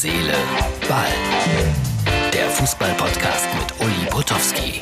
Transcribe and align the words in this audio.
Seele, 0.00 0.32
Ball. 0.88 1.08
Der 2.32 2.48
Fußball-Podcast 2.50 3.48
mit 3.52 3.80
Uli 3.84 4.06
Potowski. 4.08 4.78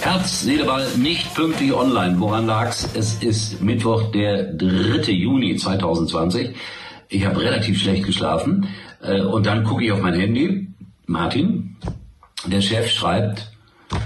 Herz, 0.00 0.40
Seele, 0.40 0.64
Ball 0.64 0.88
nicht 0.96 1.32
pünktlich 1.36 1.72
online. 1.72 2.18
Woran 2.18 2.46
lag's? 2.46 2.88
Es 2.94 3.22
ist 3.22 3.62
Mittwoch, 3.62 4.10
der 4.10 4.52
3. 4.52 5.12
Juni 5.12 5.54
2020. 5.54 6.56
Ich 7.10 7.24
habe 7.24 7.40
relativ 7.40 7.80
schlecht 7.80 8.04
geschlafen. 8.04 8.66
Äh, 9.00 9.20
und 9.20 9.46
dann 9.46 9.62
gucke 9.62 9.84
ich 9.84 9.92
auf 9.92 10.02
mein 10.02 10.14
Handy. 10.14 10.66
Martin, 11.06 11.76
der 12.46 12.62
Chef 12.62 12.90
schreibt, 12.90 13.52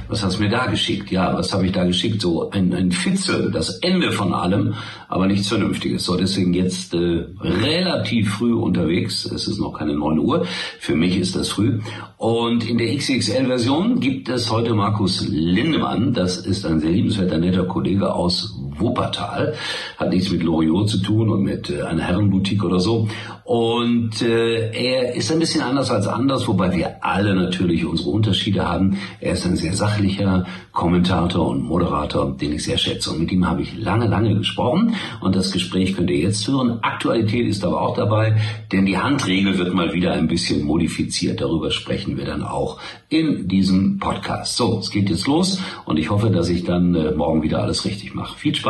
was 0.09 0.23
hast 0.23 0.39
du 0.39 0.43
mir 0.43 0.51
da 0.51 0.67
geschickt? 0.67 1.11
Ja, 1.11 1.35
was 1.35 1.53
habe 1.53 1.67
ich 1.67 1.73
da 1.73 1.85
geschickt? 1.85 2.21
So 2.21 2.51
ein, 2.51 2.73
ein 2.75 2.93
Fitzel, 2.93 3.51
das 3.51 3.79
Ende 3.79 4.13
von 4.13 4.33
allem, 4.35 4.75
aber 5.09 5.27
nichts 5.27 5.49
Vernünftiges. 5.49 6.05
So, 6.05 6.17
deswegen 6.17 6.55
jetzt 6.55 6.95
äh, 6.95 7.25
relativ 7.41 8.35
früh 8.35 8.55
unterwegs. 8.55 9.25
Es 9.25 9.49
ist 9.49 9.59
noch 9.59 9.73
keine 9.73 9.95
9 9.95 10.19
Uhr. 10.19 10.47
Für 10.79 10.95
mich 10.95 11.17
ist 11.17 11.37
das 11.37 11.49
früh. 11.49 11.81
Und 12.17 12.69
in 12.69 12.79
der 12.79 12.97
XXL-Version 12.97 14.01
gibt 14.01 14.29
es 14.29 14.51
heute 14.51 14.75
Markus 14.75 15.27
Lindemann. 15.29 16.13
Das 16.13 16.39
ist 16.39 16.65
ein 16.67 16.81
sehr 16.81 16.91
liebenswerter, 16.91 17.39
netter 17.39 17.65
Kollege 17.65 18.13
aus 18.13 18.55
Wuppertal. 18.79 19.55
Hat 19.97 20.11
nichts 20.11 20.31
mit 20.31 20.43
Loriot 20.43 20.89
zu 20.89 20.99
tun 20.99 21.29
und 21.31 21.43
mit 21.43 21.71
äh, 21.71 21.83
einer 21.83 22.03
Herrenboutique 22.03 22.65
oder 22.65 22.81
so. 22.81 23.09
Und 23.45 24.23
äh, 24.23 24.71
er 24.71 25.15
ist 25.15 25.31
ein 25.31 25.39
bisschen 25.39 25.63
anders 25.63 25.91
als 25.91 26.07
anders, 26.07 26.49
wobei 26.49 26.75
wir 26.75 27.05
alle 27.05 27.35
natürlich 27.35 27.85
unsere 27.85 28.11
Unterschiede 28.11 28.67
haben. 28.67 28.99
Er 29.21 29.33
ist 29.33 29.45
ein 29.45 29.57
sehr 29.57 29.75
sachlicher 29.75 30.47
Kommentator 30.73 31.49
und 31.49 31.63
Moderator, 31.63 32.37
den 32.37 32.53
ich 32.53 32.65
sehr 32.65 32.79
schätze. 32.79 33.11
Und 33.11 33.21
mit 33.21 33.33
ihm 33.33 33.47
habe 33.47 33.63
ich 33.63 33.77
lange, 33.77 34.07
lange 34.07 34.35
gesprochen. 34.35 34.95
Und 35.21 35.37
das 35.37 35.53
Gespräch 35.53 35.95
könnt 35.95 36.11
ihr 36.11 36.19
jetzt 36.19 36.47
hören. 36.49 36.79
Aktualität 36.83 37.47
ist 37.47 37.65
aber 37.65 37.83
auch 37.83 37.97
dabei, 37.97 38.41
denn 38.71 38.87
die 38.87 38.99
Handregel 38.99 39.59
wird 39.59 39.75
mal 39.75 39.93
wieder 39.93 40.13
ein 40.13 40.29
bisschen 40.29 40.65
modifiziert. 40.65 41.41
Darüber 41.41 41.71
sprechen 41.71 42.17
wir 42.17 42.25
dann 42.25 42.43
auch 42.43 42.81
in 43.09 43.49
diesem 43.49 43.99
Podcast. 43.99 44.57
So, 44.57 44.79
es 44.79 44.91
geht 44.91 45.11
jetzt 45.11 45.27
los 45.27 45.61
und 45.85 45.99
ich 45.99 46.11
hoffe, 46.11 46.31
dass 46.31 46.49
ich 46.49 46.65
dann 46.65 46.95
äh, 46.95 47.11
morgen 47.11 47.43
wieder 47.43 47.63
alles 47.63 47.85
richtig 47.85 48.15
mache. 48.15 48.39
Viel 48.39 48.55
Spaß 48.55 48.62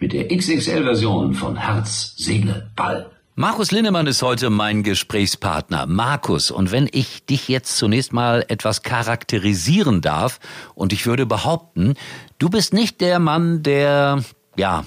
mit 0.00 0.12
der 0.12 0.28
XXL-Version 0.28 1.34
von 1.34 1.56
Herz, 1.56 2.14
Seele, 2.16 2.70
Ball. 2.76 3.10
Markus 3.38 3.70
Linnemann 3.70 4.06
ist 4.06 4.22
heute 4.22 4.48
mein 4.48 4.82
Gesprächspartner. 4.82 5.84
Markus, 5.84 6.50
und 6.50 6.72
wenn 6.72 6.88
ich 6.90 7.26
dich 7.26 7.48
jetzt 7.48 7.76
zunächst 7.76 8.14
mal 8.14 8.44
etwas 8.48 8.82
charakterisieren 8.82 10.00
darf, 10.00 10.40
und 10.74 10.94
ich 10.94 11.04
würde 11.06 11.26
behaupten, 11.26 11.94
du 12.38 12.48
bist 12.48 12.72
nicht 12.72 13.02
der 13.02 13.18
Mann, 13.18 13.62
der, 13.62 14.24
ja, 14.56 14.86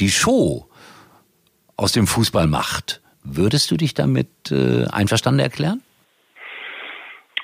die 0.00 0.10
Show 0.10 0.68
aus 1.76 1.92
dem 1.92 2.06
Fußball 2.06 2.46
macht. 2.46 3.00
Würdest 3.24 3.70
du 3.70 3.78
dich 3.78 3.94
damit 3.94 4.50
äh, 4.50 4.84
einverstanden 4.84 5.40
erklären? 5.40 5.82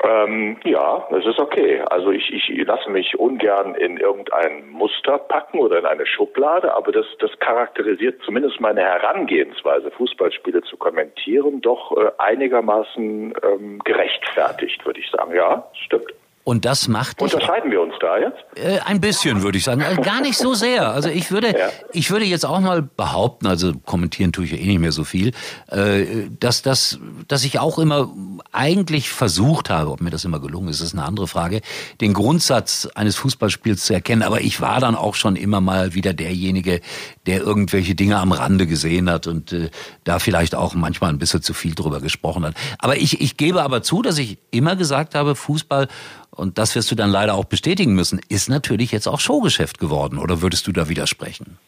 Ähm, 0.02 0.56
ja, 0.64 1.06
es 1.10 1.24
ist 1.24 1.38
okay. 1.38 1.82
Also 1.90 2.10
ich, 2.10 2.32
ich 2.32 2.66
lasse 2.66 2.90
mich 2.90 3.18
ungern 3.18 3.74
in 3.74 3.96
irgendein 3.96 4.68
Muster 4.70 5.18
packen 5.18 5.60
oder 5.60 5.78
in 5.78 5.86
eine 5.86 6.06
Schublade, 6.06 6.74
aber 6.74 6.92
das, 6.92 7.06
das 7.20 7.30
charakterisiert 7.38 8.20
zumindest 8.24 8.60
meine 8.60 8.82
Herangehensweise, 8.82 9.90
Fußballspiele 9.92 10.62
zu 10.62 10.76
kommentieren, 10.76 11.60
doch 11.60 11.96
äh, 11.96 12.10
einigermaßen 12.18 13.34
ähm, 13.42 13.78
gerechtfertigt, 13.84 14.84
würde 14.84 15.00
ich 15.00 15.10
sagen. 15.10 15.34
Ja, 15.34 15.68
stimmt. 15.84 16.12
Und 16.44 16.66
das 16.66 16.88
macht 16.88 17.22
Unterscheiden 17.22 17.70
wir 17.70 17.80
uns 17.80 17.94
da 18.00 18.18
jetzt? 18.18 18.36
Äh, 18.56 18.78
ein 18.84 19.00
bisschen, 19.00 19.42
würde 19.42 19.56
ich 19.56 19.64
sagen. 19.64 19.82
Also 19.82 20.02
gar 20.02 20.20
nicht 20.20 20.36
so 20.36 20.52
sehr. 20.52 20.90
Also 20.90 21.08
ich 21.08 21.30
würde, 21.30 21.58
ja. 21.58 21.70
ich 21.90 22.10
würde 22.10 22.26
jetzt 22.26 22.44
auch 22.44 22.60
mal 22.60 22.82
behaupten, 22.82 23.46
also 23.46 23.72
kommentieren 23.86 24.30
tue 24.30 24.44
ich 24.44 24.52
ja 24.52 24.58
eh 24.58 24.66
nicht 24.66 24.78
mehr 24.78 24.92
so 24.92 25.04
viel, 25.04 25.32
äh, 25.70 26.04
dass, 26.38 26.60
dass, 26.60 26.98
dass 27.28 27.44
ich 27.44 27.58
auch 27.60 27.78
immer 27.78 28.10
eigentlich 28.52 29.08
versucht 29.08 29.70
habe, 29.70 29.90
ob 29.90 30.02
mir 30.02 30.10
das 30.10 30.26
immer 30.26 30.38
gelungen 30.38 30.68
ist, 30.68 30.82
ist 30.82 30.92
eine 30.92 31.04
andere 31.04 31.28
Frage, 31.28 31.62
den 32.02 32.12
Grundsatz 32.12 32.90
eines 32.94 33.16
Fußballspiels 33.16 33.86
zu 33.86 33.94
erkennen. 33.94 34.22
Aber 34.22 34.42
ich 34.42 34.60
war 34.60 34.80
dann 34.80 34.96
auch 34.96 35.14
schon 35.14 35.36
immer 35.36 35.62
mal 35.62 35.94
wieder 35.94 36.12
derjenige, 36.12 36.82
der 37.24 37.40
irgendwelche 37.40 37.94
Dinge 37.94 38.18
am 38.18 38.32
Rande 38.32 38.66
gesehen 38.66 39.08
hat 39.08 39.26
und 39.26 39.54
äh, 39.54 39.70
da 40.04 40.18
vielleicht 40.18 40.54
auch 40.54 40.74
manchmal 40.74 41.08
ein 41.08 41.18
bisschen 41.18 41.40
zu 41.40 41.54
viel 41.54 41.74
drüber 41.74 42.00
gesprochen 42.00 42.44
hat. 42.44 42.54
Aber 42.80 42.98
ich, 42.98 43.22
ich 43.22 43.38
gebe 43.38 43.62
aber 43.62 43.82
zu, 43.82 44.02
dass 44.02 44.18
ich 44.18 44.36
immer 44.50 44.76
gesagt 44.76 45.14
habe, 45.14 45.34
Fußball 45.34 45.88
und 46.36 46.58
das 46.58 46.74
wirst 46.76 46.90
du 46.90 46.94
dann 46.94 47.10
leider 47.10 47.34
auch 47.34 47.44
bestätigen 47.44 47.94
müssen, 47.94 48.20
ist 48.28 48.48
natürlich 48.48 48.92
jetzt 48.92 49.06
auch 49.06 49.20
Showgeschäft 49.20 49.78
geworden. 49.78 50.18
Oder 50.18 50.42
würdest 50.42 50.66
du 50.66 50.72
da 50.72 50.88
widersprechen? 50.88 51.58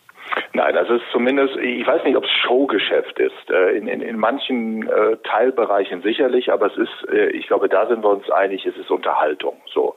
Nein, 0.52 0.74
das 0.74 0.88
ist 0.88 1.02
zumindest, 1.12 1.56
ich 1.56 1.86
weiß 1.86 2.02
nicht, 2.04 2.16
ob 2.16 2.24
es 2.24 2.30
Showgeschäft 2.30 3.18
ist. 3.18 3.50
Äh, 3.50 3.76
in, 3.76 3.88
in, 3.88 4.00
in 4.00 4.18
manchen 4.18 4.88
äh, 4.88 5.16
Teilbereichen 5.22 6.00
sicherlich, 6.00 6.50
aber 6.50 6.66
es 6.66 6.76
ist, 6.78 7.12
äh, 7.12 7.28
ich 7.28 7.46
glaube, 7.46 7.68
da 7.68 7.86
sind 7.86 8.02
wir 8.02 8.08
uns 8.08 8.30
einig, 8.30 8.64
es 8.64 8.76
ist 8.76 8.90
Unterhaltung. 8.90 9.56
So. 9.66 9.96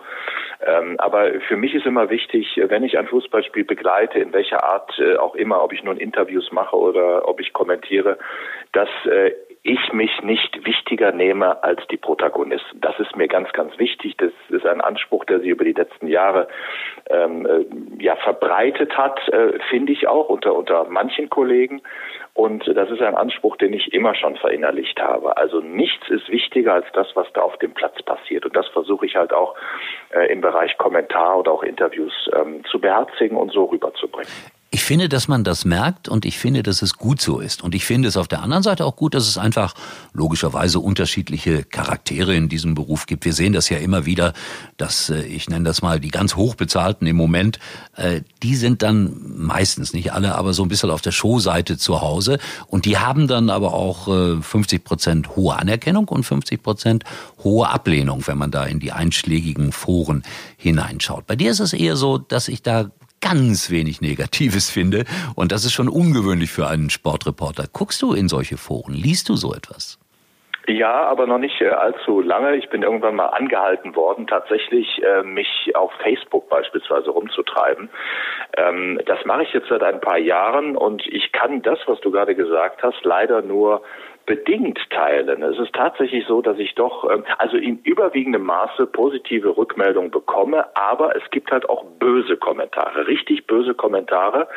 Ähm, 0.62 0.96
aber 1.00 1.40
für 1.48 1.56
mich 1.56 1.74
ist 1.74 1.86
immer 1.86 2.10
wichtig, 2.10 2.60
wenn 2.68 2.84
ich 2.84 2.98
ein 2.98 3.08
Fußballspiel 3.08 3.64
begleite, 3.64 4.20
in 4.20 4.34
welcher 4.34 4.64
Art 4.64 4.92
auch 5.20 5.36
immer, 5.36 5.64
ob 5.64 5.72
ich 5.72 5.84
nun 5.84 5.96
Interviews 5.96 6.52
mache 6.52 6.76
oder 6.76 7.28
ob 7.28 7.40
ich 7.40 7.54
kommentiere, 7.54 8.18
dass 8.74 8.90
ich 9.64 9.92
mich 9.92 10.22
nicht 10.22 10.66
wichtiger 10.66 11.12
nehme 11.12 11.64
als 11.64 11.86
die 11.88 11.98
Protagonisten. 11.98 12.80
Das 12.80 12.98
ist 13.00 13.16
mir 13.16 13.28
ganz, 13.28 13.52
ganz 13.52 13.78
wichtig. 13.78 14.16
Das 14.18 14.32
ist 14.50 14.66
ein 14.66 14.82
Anspruch, 14.82 15.26
der 15.26 15.40
sich 15.40 15.50
über 15.50 15.66
die 15.66 15.74
letzten 15.74 16.08
Jahre 16.08 16.48
ähm, 17.10 17.46
äh, 17.46 18.04
ja 18.04 18.16
verbreitet 18.16 18.98
hat, 18.98 19.28
äh, 19.30 19.60
finde 19.70 19.92
ich 19.92 20.08
auch 20.08 20.30
unter 20.30 20.56
unter 20.56 20.86
manchen 20.86 21.30
Kollegen. 21.30 21.82
Und 22.34 22.66
das 22.68 22.90
ist 22.90 23.02
ein 23.02 23.16
Anspruch, 23.16 23.58
den 23.58 23.74
ich 23.74 23.94
immer 23.94 24.16
schon 24.16 24.38
verinnerlicht 24.38 25.02
habe. 25.02 25.36
Also 25.36 25.60
nichts 25.60 26.10
ist 26.10 26.30
wichtiger 26.30 26.74
als 26.74 26.86
das, 26.94 27.08
was 27.16 27.28
da 27.34 27.42
auf 27.42 27.58
dem 27.58 27.74
Platz 27.74 28.02
passiert. 28.04 28.46
Und 28.46 28.56
das 28.56 28.68
versuche 28.70 29.06
ich 29.06 29.18
halt 29.18 29.34
auch 29.34 29.56
äh, 30.12 30.32
im 30.32 30.40
Bereich 30.40 30.78
Kommentar 30.78 31.40
oder 31.40 31.52
auch 31.52 31.64
Interviews 31.64 32.30
ähm, 32.34 32.64
zu 32.66 32.80
beherzigen 32.80 33.36
und 33.36 33.52
so 33.52 33.66
rüberzubringen. 33.66 34.32
Ich 34.72 34.84
finde, 34.84 35.10
dass 35.10 35.28
man 35.28 35.44
das 35.44 35.66
merkt 35.66 36.08
und 36.10 36.26
ich 36.26 36.38
finde, 36.38 36.62
dass 36.62 36.84
es 36.84 36.94
gut 36.94 37.20
so 37.20 37.40
ist. 37.40 37.64
Und 37.64 37.74
ich 37.74 37.86
finde 37.86 38.08
es 38.08 38.18
auf 38.18 38.28
der 38.28 38.44
anderen 38.44 38.62
Seite 38.62 38.86
auch 38.86 38.96
gut, 38.96 39.16
dass 39.16 39.28
es 39.28 39.40
einfach 39.40 39.74
logischerweise 40.14 40.80
unterschiedliche 40.80 41.64
Charaktere 41.64 42.36
in 42.36 42.50
diesem 42.50 42.76
Beruf 42.76 43.08
gibt. 43.08 43.26
Wir 43.26 43.34
sehen 43.34 43.54
das 43.54 43.70
ja 43.70 43.78
immer 43.78 44.06
wieder, 44.06 44.34
dass 44.78 45.10
äh, 45.10 45.24
ich 45.24 45.50
nenne 45.50 45.66
das 45.66 45.82
mal 45.82 46.00
die 46.00 46.10
ganz 46.10 46.36
hochbezahlten 46.36 47.08
im 47.08 47.16
Moment, 47.16 47.58
äh, 47.96 48.22
die 48.44 48.56
sind 48.56 48.84
dann 48.84 49.16
meistens 49.38 49.94
nicht 49.94 50.14
alle, 50.14 50.36
aber 50.36 50.54
so 50.54 50.62
ein 50.62 50.70
bisschen 50.70 50.92
auf 50.92 51.02
der 51.02 51.14
Showseite 51.14 51.80
zu 51.80 52.02
Hause 52.02 52.38
und 52.68 52.86
die 52.86 53.00
haben 53.00 53.28
dann 53.28 53.50
aber 53.50 53.74
auch 53.74 54.06
50 54.06 54.74
äh, 54.80 54.84
Prozent 54.84 55.36
hohe 55.36 55.56
Anerkennung 55.56 56.08
und 56.10 56.24
50 56.24 56.62
Prozent 56.62 57.04
hohe 57.44 57.68
Ablehnung, 57.70 58.28
wenn 58.28 58.38
man 58.38 58.52
da 58.52 58.66
in 58.66 58.80
die 58.80 58.92
einschlägigen 58.92 59.72
Foren 59.72 60.22
hineinschaut. 60.58 61.26
Bei 61.26 61.36
dir 61.36 61.50
ist 61.50 61.60
es 61.60 61.74
eher 61.74 61.96
so, 61.96 62.20
dass 62.20 62.48
ich 62.48 62.62
da 62.62 62.92
ganz 63.22 63.72
wenig 63.72 64.02
Negatives 64.02 64.70
finde. 64.70 65.06
Und 65.36 65.52
das 65.52 65.66
ist 65.66 65.74
schon 65.74 65.90
ungewöhnlich 65.90 66.52
für 66.52 66.68
einen 66.68 66.90
Sportreporter. 66.90 67.66
Guckst 67.72 68.02
du 68.02 68.14
in 68.14 68.28
solche 68.28 68.58
Foren? 68.58 68.94
Liest 68.94 69.30
du 69.30 69.36
so 69.36 69.54
etwas? 69.54 70.00
Ja, 70.70 71.08
aber 71.08 71.26
noch 71.26 71.40
nicht 71.40 71.60
äh, 71.62 71.70
allzu 71.70 72.22
lange. 72.22 72.56
Ich 72.56 72.70
bin 72.70 72.84
irgendwann 72.84 73.16
mal 73.16 73.28
angehalten 73.28 73.96
worden, 73.96 74.28
tatsächlich 74.28 75.02
äh, 75.04 75.24
mich 75.24 75.72
auf 75.74 75.92
Facebook 76.04 76.48
beispielsweise 76.48 77.10
rumzutreiben. 77.10 77.90
Ähm, 78.56 79.02
das 79.08 79.26
mache 79.26 79.44
ich 79.44 79.54
jetzt 79.54 79.70
seit 79.70 79.82
ein 79.82 80.00
paar 80.00 80.20
Jahren 80.20 80.78
und 80.78 81.08
ich 81.08 81.32
kann 81.32 81.64
das, 81.64 81.80
was 81.88 82.00
du 82.02 82.12
gerade 82.12 82.36
gesagt 82.36 82.84
hast, 82.84 83.04
leider 83.04 83.42
nur 83.42 83.82
bedingt 84.30 84.80
teilen. 84.92 85.42
Es 85.42 85.58
ist 85.58 85.74
tatsächlich 85.74 86.24
so, 86.28 86.44
dass 86.44 86.60
ich 86.60 86.76
doch 86.76 87.10
ähm, 87.10 87.24
also 87.40 87.58
in 87.58 87.80
überwiegendem 87.80 88.44
Maße 88.44 88.86
positive 88.86 89.58
Rückmeldungen 89.58 90.12
bekomme, 90.12 90.68
aber 90.78 91.16
es 91.16 91.28
gibt 91.32 91.52
halt 91.52 91.68
auch 91.68 91.84
böse 91.98 92.38
Kommentare, 92.38 93.08
richtig 93.08 93.48
böse 93.48 93.74
Kommentare, 93.74 94.48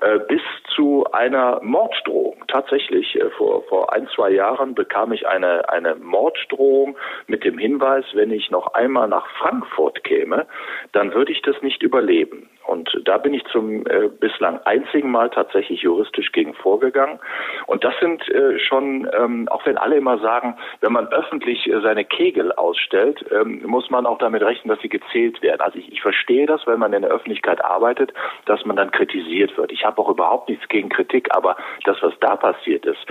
äh, 0.00 0.18
bis 0.26 0.42
zu 0.74 1.06
einer 1.12 1.60
Morddrohung. 1.62 2.42
Tatsächlich, 2.48 3.14
äh, 3.14 3.30
vor, 3.30 3.62
vor 3.68 3.92
ein, 3.92 4.08
zwei 4.08 4.30
Jahren 4.30 4.74
bekam 4.74 5.12
ich 5.12 5.28
eine, 5.28 5.68
eine 5.68 5.94
Morddrohung 5.94 6.96
mit 7.28 7.44
dem 7.44 7.58
Hinweis, 7.58 8.04
wenn 8.14 8.32
ich 8.32 8.50
noch 8.50 8.74
einmal 8.74 9.06
nach 9.06 9.28
Frankfurt 9.38 10.02
käme, 10.02 10.46
dann 10.90 11.14
würde 11.14 11.30
ich 11.30 11.42
das 11.42 11.62
nicht 11.62 11.84
überleben. 11.84 12.50
Und 12.66 12.90
da 13.04 13.18
bin 13.18 13.34
ich 13.34 13.44
zum 13.46 13.86
äh, 13.86 14.08
bislang 14.08 14.60
einzigen 14.64 15.10
Mal 15.10 15.30
tatsächlich 15.30 15.82
juristisch 15.82 16.32
gegen 16.32 16.54
vorgegangen. 16.54 17.18
Und 17.66 17.84
das 17.84 17.94
sind 18.00 18.28
äh, 18.28 18.58
schon, 18.58 19.08
ähm, 19.18 19.48
auch 19.48 19.66
wenn 19.66 19.76
alle 19.76 19.96
immer 19.96 20.18
sagen, 20.18 20.56
wenn 20.80 20.92
man 20.92 21.08
öffentlich 21.08 21.68
äh, 21.68 21.80
seine 21.80 22.04
Kegel 22.04 22.52
ausstellt, 22.52 23.24
ähm, 23.32 23.62
muss 23.66 23.90
man 23.90 24.06
auch 24.06 24.18
damit 24.18 24.42
rechnen, 24.42 24.68
dass 24.68 24.80
sie 24.80 24.88
gezählt 24.88 25.42
werden. 25.42 25.60
Also 25.60 25.78
ich, 25.78 25.92
ich 25.92 26.02
verstehe 26.02 26.46
das, 26.46 26.66
wenn 26.66 26.78
man 26.78 26.92
in 26.92 27.02
der 27.02 27.10
Öffentlichkeit 27.10 27.64
arbeitet, 27.64 28.12
dass 28.46 28.64
man 28.64 28.76
dann 28.76 28.90
kritisiert 28.90 29.56
wird. 29.56 29.72
Ich 29.72 29.84
habe 29.84 30.00
auch 30.00 30.08
überhaupt 30.08 30.48
nichts 30.48 30.68
gegen 30.68 30.88
Kritik, 30.88 31.28
aber 31.34 31.56
das, 31.84 32.00
was 32.02 32.14
da 32.20 32.36
passiert 32.36 32.86
ist, 32.86 33.04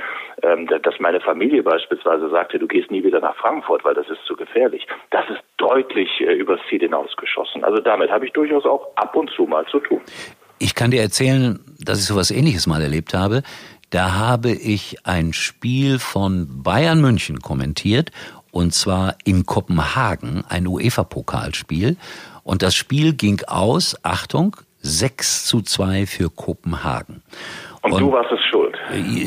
ähm, 0.44 0.68
dass 0.68 1.00
meine 1.00 1.19
Familie 1.19 1.63
beispielsweise 1.63 2.30
sagte, 2.30 2.57
du 2.57 2.68
gehst 2.68 2.89
nie 2.89 3.03
wieder 3.03 3.19
nach 3.19 3.36
Frankfurt, 3.36 3.83
weil 3.83 3.94
das 3.94 4.09
ist 4.09 4.24
zu 4.25 4.36
gefährlich, 4.36 4.88
das 5.09 5.30
ist 5.30 5.42
deutlich 5.57 6.21
äh, 6.21 6.33
übers 6.33 6.59
Ziel 6.69 6.80
hinausgeschossen. 6.80 7.63
Also 7.63 7.81
damit 7.81 8.12
habe 8.12 8.25
ich 8.25 8.33
durchaus 8.33 8.65
auch 8.65 8.88
ab 8.95 9.15
und 9.15 9.30
zu 9.31 9.41
mal 9.46 9.66
zu 9.72 9.80
tun. 9.80 10.02
Ich 10.60 10.76
kann 10.76 10.92
dir 10.92 11.02
erzählen, 11.02 11.60
dass 11.80 12.00
ich 12.00 12.06
sowas 12.06 12.32
ähnliches 12.32 12.68
mal 12.68 12.82
erlebt 12.82 13.14
habe. 13.14 13.44
Da 13.90 14.14
habe 14.14 14.52
ich 14.52 15.06
ein 15.06 15.34
Spiel 15.34 16.00
von 16.00 16.64
Bayern 16.64 17.02
München 17.02 17.40
kommentiert 17.40 18.12
und 18.52 18.74
zwar 18.74 19.16
in 19.24 19.46
Kopenhagen, 19.46 20.44
ein 20.48 20.68
UEFA-Pokalspiel. 20.68 21.98
Und 22.44 22.62
das 22.62 22.76
Spiel 22.76 23.14
ging 23.14 23.42
aus, 23.48 23.96
Achtung, 24.04 24.56
6 24.82 25.46
zu 25.46 25.62
2 25.62 26.06
für 26.06 26.30
Kopenhagen. 26.30 27.24
Und, 27.83 27.94
und, 27.94 28.01
du 28.01 28.12
warst 28.12 28.31
es 28.31 28.39
schuld. 28.48 28.78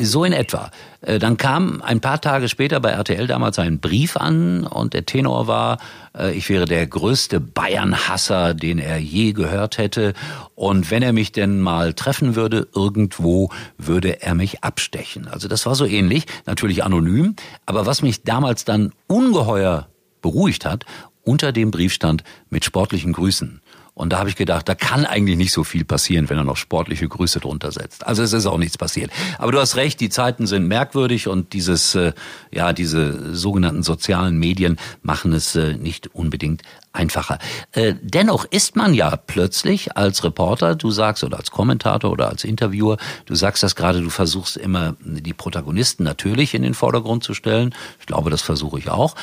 So 0.01 0.23
in 0.23 0.31
etwa. 0.31 0.71
Äh, 1.01 1.19
dann 1.19 1.35
kam 1.35 1.81
ein 1.81 1.99
paar 1.99 2.21
Tage 2.21 2.47
später 2.47 2.79
bei 2.79 2.91
RTL 2.91 3.27
damals 3.27 3.59
ein 3.59 3.79
Brief 3.79 4.15
an 4.15 4.65
und 4.65 4.93
der 4.93 5.05
Tenor 5.05 5.47
war, 5.47 5.77
äh, 6.17 6.31
ich 6.31 6.49
wäre 6.49 6.63
der 6.63 6.87
größte 6.87 7.41
Bayern-Hasser, 7.41 8.53
den 8.53 8.79
er 8.79 8.97
je 8.97 9.33
gehört 9.33 9.77
hätte. 9.77 10.13
Und 10.55 10.89
wenn 10.89 11.03
er 11.03 11.11
mich 11.11 11.33
denn 11.33 11.59
mal 11.59 11.93
treffen 11.93 12.37
würde, 12.37 12.67
irgendwo, 12.73 13.49
würde 13.77 14.21
er 14.21 14.35
mich 14.35 14.63
abstechen. 14.63 15.27
Also 15.27 15.49
das 15.49 15.65
war 15.65 15.75
so 15.75 15.85
ähnlich, 15.85 16.25
natürlich 16.45 16.83
anonym. 16.85 17.35
Aber 17.65 17.85
was 17.85 18.01
mich 18.01 18.23
damals 18.23 18.63
dann 18.63 18.93
ungeheuer 19.07 19.87
beruhigt 20.21 20.65
hat, 20.65 20.85
unter 21.23 21.51
dem 21.51 21.71
Brief 21.71 21.91
stand 21.91 22.23
mit 22.49 22.63
sportlichen 22.63 23.11
Grüßen. 23.11 23.61
Und 23.95 24.11
da 24.11 24.19
habe 24.19 24.29
ich 24.29 24.35
gedacht, 24.35 24.67
da 24.67 24.75
kann 24.75 25.05
eigentlich 25.05 25.37
nicht 25.37 25.53
so 25.53 25.63
viel 25.63 25.85
passieren, 25.85 26.29
wenn 26.29 26.37
er 26.37 26.43
noch 26.43 26.57
sportliche 26.57 27.07
Grüße 27.07 27.39
drunter 27.39 27.71
setzt. 27.71 28.05
Also 28.05 28.23
es 28.23 28.33
ist 28.33 28.45
auch 28.45 28.57
nichts 28.57 28.77
passiert. 28.77 29.09
Aber 29.37 29.53
du 29.53 29.59
hast 29.59 29.77
recht, 29.77 30.01
die 30.01 30.09
Zeiten 30.09 30.47
sind 30.47 30.67
merkwürdig 30.67 31.29
und 31.29 31.53
dieses, 31.53 31.95
äh, 31.95 32.11
ja, 32.51 32.73
diese 32.73 33.33
sogenannten 33.33 33.83
sozialen 33.83 34.37
Medien 34.37 34.77
machen 35.01 35.31
es 35.31 35.55
äh, 35.55 35.77
nicht 35.77 36.13
unbedingt 36.13 36.61
einfacher. 36.91 37.39
Äh, 37.71 37.95
dennoch 38.01 38.43
ist 38.43 38.75
man 38.75 38.93
ja 38.93 39.15
plötzlich 39.15 39.95
als 39.95 40.25
Reporter, 40.25 40.75
du 40.75 40.91
sagst, 40.91 41.23
oder 41.23 41.37
als 41.37 41.51
Kommentator 41.51 42.11
oder 42.11 42.27
als 42.27 42.43
Interviewer, 42.43 42.97
du 43.25 43.35
sagst 43.35 43.63
das 43.63 43.77
gerade, 43.77 44.01
du 44.01 44.09
versuchst 44.09 44.57
immer 44.57 44.97
die 44.99 45.33
Protagonisten 45.33 46.03
natürlich 46.03 46.53
in 46.53 46.63
den 46.63 46.73
Vordergrund 46.73 47.23
zu 47.23 47.33
stellen. 47.33 47.73
Ich 48.01 48.07
glaube, 48.07 48.29
das 48.29 48.41
versuche 48.41 48.77
ich 48.77 48.89
auch. 48.89 49.15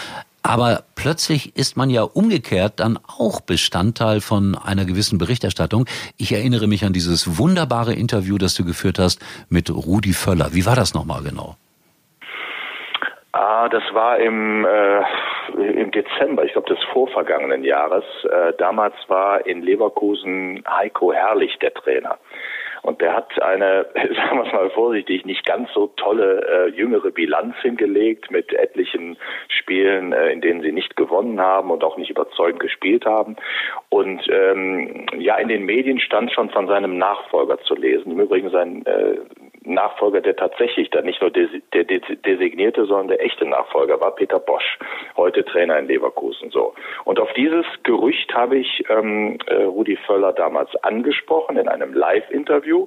Aber 0.42 0.80
plötzlich 0.96 1.56
ist 1.56 1.76
man 1.76 1.88
ja 1.88 2.02
umgekehrt 2.02 2.80
dann 2.80 2.98
auch 3.18 3.40
Bestandteil 3.40 4.20
von 4.20 4.56
einer 4.56 4.84
gewissen 4.84 5.18
Berichterstattung. 5.18 5.86
Ich 6.18 6.32
erinnere 6.32 6.66
mich 6.66 6.84
an 6.84 6.92
dieses 6.92 7.38
wunderbare 7.38 7.94
Interview, 7.94 8.38
das 8.38 8.54
du 8.54 8.64
geführt 8.64 8.98
hast 8.98 9.20
mit 9.48 9.70
Rudi 9.70 10.12
Völler. 10.12 10.52
Wie 10.52 10.66
war 10.66 10.74
das 10.74 10.94
nochmal 10.94 11.22
genau? 11.22 11.56
Ah, 13.32 13.68
das 13.68 13.82
war 13.92 14.18
im, 14.18 14.66
äh, 14.66 15.02
im 15.80 15.90
Dezember, 15.90 16.44
ich 16.44 16.52
glaube 16.52 16.68
des 16.74 16.84
vorvergangenen 16.92 17.64
Jahres. 17.64 18.04
Äh, 18.24 18.52
damals 18.58 18.94
war 19.08 19.46
in 19.46 19.62
Leverkusen 19.62 20.62
Heiko 20.68 21.12
Herrlich 21.12 21.58
der 21.60 21.72
Trainer. 21.72 22.18
Und 22.82 23.00
der 23.00 23.14
hat 23.14 23.40
eine, 23.40 23.86
sagen 23.94 24.38
wir 24.38 24.46
es 24.46 24.52
mal 24.52 24.70
vorsichtig, 24.70 25.24
nicht 25.24 25.46
ganz 25.46 25.72
so 25.72 25.86
tolle 25.96 26.46
äh, 26.46 26.68
jüngere 26.70 27.10
Bilanz 27.10 27.54
hingelegt 27.62 28.30
mit 28.30 28.52
etlichen 28.52 29.16
Spielen, 29.82 30.12
äh, 30.12 30.30
in 30.32 30.40
denen 30.40 30.62
sie 30.62 30.72
nicht 30.72 30.96
gewonnen 30.96 31.40
haben 31.40 31.70
und 31.70 31.82
auch 31.82 31.96
nicht 31.96 32.10
überzeugend 32.10 32.60
gespielt 32.60 33.04
haben. 33.04 33.36
Und 33.88 34.22
ähm, 34.30 35.06
ja, 35.18 35.36
in 35.36 35.48
den 35.48 35.64
Medien 35.64 35.98
stand 35.98 36.32
schon 36.32 36.50
von 36.50 36.68
seinem 36.68 36.98
Nachfolger 36.98 37.58
zu 37.62 37.74
lesen. 37.74 38.12
Im 38.12 38.20
Übrigen 38.20 38.50
sein 38.50 38.86
äh, 38.86 39.16
Nachfolger, 39.64 40.20
der 40.20 40.36
tatsächlich 40.36 40.90
dann 40.90 41.04
nicht 41.04 41.20
nur 41.20 41.30
der, 41.30 41.48
designierte, 41.84 42.84
sondern 42.86 43.08
der 43.08 43.24
echte 43.24 43.44
Nachfolger 43.44 44.00
war, 44.00 44.14
Peter 44.14 44.38
Bosch, 44.38 44.78
heute 45.16 45.44
Trainer 45.44 45.78
in 45.78 45.86
Leverkusen. 45.86 46.50
So. 46.50 46.74
Und 47.04 47.20
auf 47.20 47.32
dieses 47.34 47.64
Gerücht 47.82 48.34
habe 48.34 48.58
ich 48.58 48.84
ähm, 48.88 49.38
äh, 49.46 49.62
Rudi 49.64 49.96
Völler 50.06 50.32
damals 50.32 50.74
angesprochen 50.82 51.56
in 51.56 51.68
einem 51.68 51.94
Live-Interview. 51.94 52.86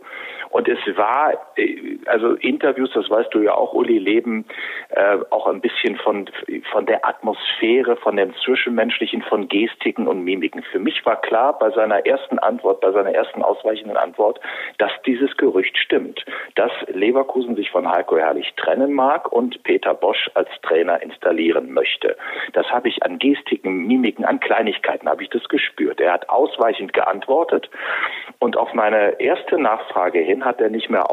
Und 0.49 0.67
es 0.67 0.79
war, 0.95 1.33
äh, 1.57 1.97
also 2.05 2.33
Interviews, 2.35 2.91
das 2.93 3.09
weißt 3.09 3.33
du 3.33 3.41
ja 3.41 3.53
auch, 3.53 3.73
Uli, 3.73 3.97
leben 3.97 4.45
äh, 4.89 5.17
auch 5.29 5.47
ein 5.47 5.61
bisschen 5.61 5.97
von, 5.97 6.29
von 6.71 6.85
der 6.85 7.05
Atmosphäre, 7.05 7.95
von 7.97 8.15
dem 8.15 8.33
Zwischenmenschlichen, 8.43 9.21
von 9.23 9.47
Gestiken 9.47 10.07
und 10.07 10.23
Mimiken. 10.23 10.63
Für 10.71 10.79
mich 10.79 11.05
war 11.05 11.21
klar 11.21 11.57
bei 11.57 11.71
seiner 11.71 12.05
ersten 12.05 12.39
Antwort, 12.39 12.81
bei 12.81 12.91
seiner 12.91 13.13
ersten 13.13 13.41
ausweichenden 13.41 13.97
Antwort, 13.97 14.39
dass 14.77 14.91
dieses 15.05 15.35
Gerücht 15.37 15.77
stimmt. 15.77 16.25
Dass 16.55 16.64
dass 16.65 16.95
Leverkusen 16.95 17.55
sich 17.55 17.69
von 17.69 17.87
Heiko 17.87 18.17
Herrlich 18.17 18.51
trennen 18.57 18.91
mag 18.91 19.31
und 19.31 19.61
Peter 19.61 19.93
Bosch 19.93 20.31
als 20.33 20.49
Trainer 20.63 20.99
installieren 21.03 21.71
möchte. 21.71 22.17
Das 22.53 22.65
habe 22.71 22.89
ich 22.89 23.03
an 23.03 23.19
Gestiken, 23.19 23.85
Mimiken, 23.85 24.25
an 24.25 24.39
Kleinigkeiten 24.39 25.07
habe 25.07 25.21
ich 25.21 25.29
das 25.29 25.47
gespürt. 25.47 26.01
Er 26.01 26.13
hat 26.13 26.29
ausweichend 26.29 26.93
geantwortet 26.93 27.69
und 28.39 28.57
auf 28.57 28.73
meine 28.73 29.19
erste 29.19 29.59
Nachfrage 29.59 30.19
hin 30.19 30.43
hat 30.43 30.59
er 30.59 30.69
nicht 30.69 30.89
mehr 30.89 31.11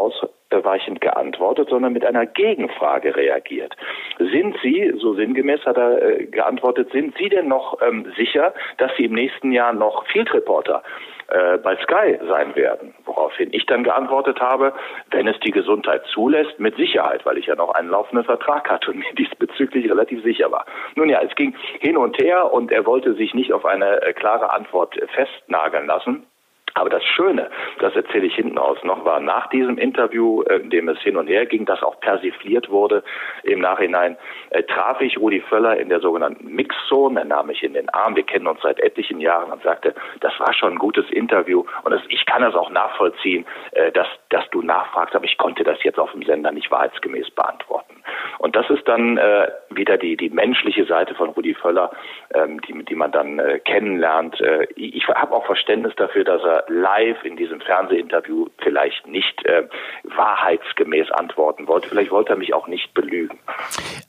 ausweichend 0.62 1.00
geantwortet, 1.00 1.68
sondern 1.68 1.92
mit 1.92 2.04
einer 2.04 2.26
Gegenfrage 2.26 3.14
reagiert. 3.16 3.76
Sind 4.18 4.56
Sie, 4.62 4.92
so 4.98 5.14
sinngemäß 5.14 5.64
hat 5.64 5.76
er 5.76 6.02
äh, 6.02 6.26
geantwortet, 6.26 6.90
sind 6.92 7.14
Sie 7.18 7.28
denn 7.28 7.48
noch 7.48 7.80
ähm, 7.82 8.12
sicher, 8.16 8.54
dass 8.78 8.92
Sie 8.96 9.04
im 9.04 9.14
nächsten 9.14 9.52
Jahr 9.52 9.72
noch 9.72 10.06
Field 10.06 10.32
Reporter 10.32 10.82
äh, 11.28 11.58
bei 11.58 11.76
Sky 11.76 12.18
sein 12.28 12.54
werden. 12.56 12.94
Woraufhin 13.04 13.50
ich 13.52 13.66
dann 13.66 13.84
geantwortet 13.84 14.40
habe, 14.40 14.72
wenn 15.10 15.26
es 15.26 15.38
die 15.40 15.50
Gesundheit 15.50 16.04
zulässt, 16.12 16.58
mit 16.58 16.76
Sicherheit, 16.76 17.24
weil 17.26 17.38
ich 17.38 17.46
ja 17.46 17.54
noch 17.54 17.74
einen 17.74 17.90
laufenden 17.90 18.24
Vertrag 18.24 18.68
hatte 18.70 18.90
und 18.90 18.98
mir 18.98 19.12
diesbezüglich 19.18 19.90
relativ 19.90 20.22
sicher 20.22 20.50
war. 20.50 20.66
Nun 20.94 21.08
ja, 21.08 21.20
es 21.22 21.34
ging 21.34 21.54
hin 21.80 21.96
und 21.96 22.18
her 22.18 22.52
und 22.52 22.72
er 22.72 22.86
wollte 22.86 23.14
sich 23.14 23.34
nicht 23.34 23.52
auf 23.52 23.64
eine 23.64 24.02
äh, 24.02 24.12
klare 24.12 24.52
Antwort 24.52 24.98
festnageln 25.14 25.86
lassen. 25.86 26.26
Aber 26.74 26.88
das 26.88 27.04
Schöne, 27.04 27.50
das 27.80 27.94
erzähle 27.94 28.26
ich 28.26 28.34
hinten 28.34 28.58
aus 28.58 28.82
noch, 28.82 29.04
war 29.04 29.20
nach 29.20 29.48
diesem 29.48 29.76
Interview, 29.78 30.42
äh, 30.42 30.56
in 30.56 30.70
dem 30.70 30.88
es 30.88 30.98
hin 31.00 31.16
und 31.16 31.26
her 31.26 31.46
ging, 31.46 31.66
das 31.66 31.82
auch 31.82 32.00
persifliert 32.00 32.70
wurde 32.70 33.02
im 33.42 33.60
Nachhinein, 33.60 34.16
äh, 34.50 34.62
traf 34.62 35.00
ich 35.00 35.18
Rudi 35.18 35.40
Völler 35.40 35.76
in 35.76 35.88
der 35.88 36.00
sogenannten 36.00 36.54
Mixzone. 36.54 37.20
Er 37.20 37.26
nahm 37.26 37.48
mich 37.48 37.62
in 37.62 37.74
den 37.74 37.88
Arm. 37.90 38.16
Wir 38.16 38.22
kennen 38.22 38.46
uns 38.46 38.60
seit 38.62 38.80
etlichen 38.80 39.20
Jahren 39.20 39.52
und 39.52 39.62
sagte, 39.62 39.94
das 40.20 40.38
war 40.40 40.52
schon 40.54 40.72
ein 40.72 40.78
gutes 40.78 41.08
Interview 41.10 41.64
und 41.84 41.92
das, 41.92 42.02
ich 42.08 42.24
kann 42.26 42.42
das 42.42 42.54
auch 42.54 42.70
nachvollziehen, 42.70 43.44
äh, 43.72 43.92
dass, 43.92 44.08
dass 44.30 44.48
du 44.50 44.62
nachfragst, 44.62 45.14
aber 45.14 45.24
ich 45.24 45.36
konnte 45.36 45.64
das 45.64 45.82
jetzt 45.82 45.98
auf 45.98 46.12
dem 46.12 46.22
Sender 46.22 46.52
nicht 46.52 46.70
wahrheitsgemäß 46.70 47.30
beantworten. 47.30 48.01
Und 48.38 48.56
das 48.56 48.68
ist 48.70 48.86
dann 48.88 49.18
äh, 49.18 49.48
wieder 49.70 49.98
die, 49.98 50.16
die 50.16 50.30
menschliche 50.30 50.84
Seite 50.84 51.14
von 51.14 51.30
Rudi 51.30 51.54
Völler, 51.54 51.90
ähm, 52.34 52.60
die, 52.62 52.84
die 52.84 52.94
man 52.94 53.12
dann 53.12 53.38
äh, 53.38 53.60
kennenlernt. 53.60 54.40
Äh, 54.40 54.66
ich 54.76 55.06
habe 55.08 55.32
auch 55.32 55.46
Verständnis 55.46 55.92
dafür, 55.96 56.24
dass 56.24 56.42
er 56.42 56.64
live 56.68 57.24
in 57.24 57.36
diesem 57.36 57.60
Fernsehinterview 57.60 58.46
vielleicht 58.58 59.06
nicht 59.06 59.44
äh, 59.46 59.68
wahrheitsgemäß 60.04 61.10
antworten 61.12 61.68
wollte. 61.68 61.88
Vielleicht 61.88 62.10
wollte 62.10 62.32
er 62.32 62.36
mich 62.36 62.54
auch 62.54 62.66
nicht 62.66 62.94
belügen. 62.94 63.38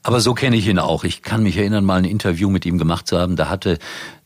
Aber 0.04 0.20
so 0.20 0.34
kenne 0.34 0.56
ich 0.56 0.68
ihn 0.68 0.80
auch. 0.80 1.04
Ich 1.04 1.22
kann 1.22 1.44
mich 1.44 1.58
erinnern, 1.58 1.86
mal 1.86 1.98
ein 1.98 2.06
Interview 2.06 2.50
mit 2.50 2.66
ihm 2.66 2.78
gemacht 2.78 3.08
zu 3.08 3.20
haben. 3.20 3.36
Da 3.36 3.50
hatte 3.50 3.78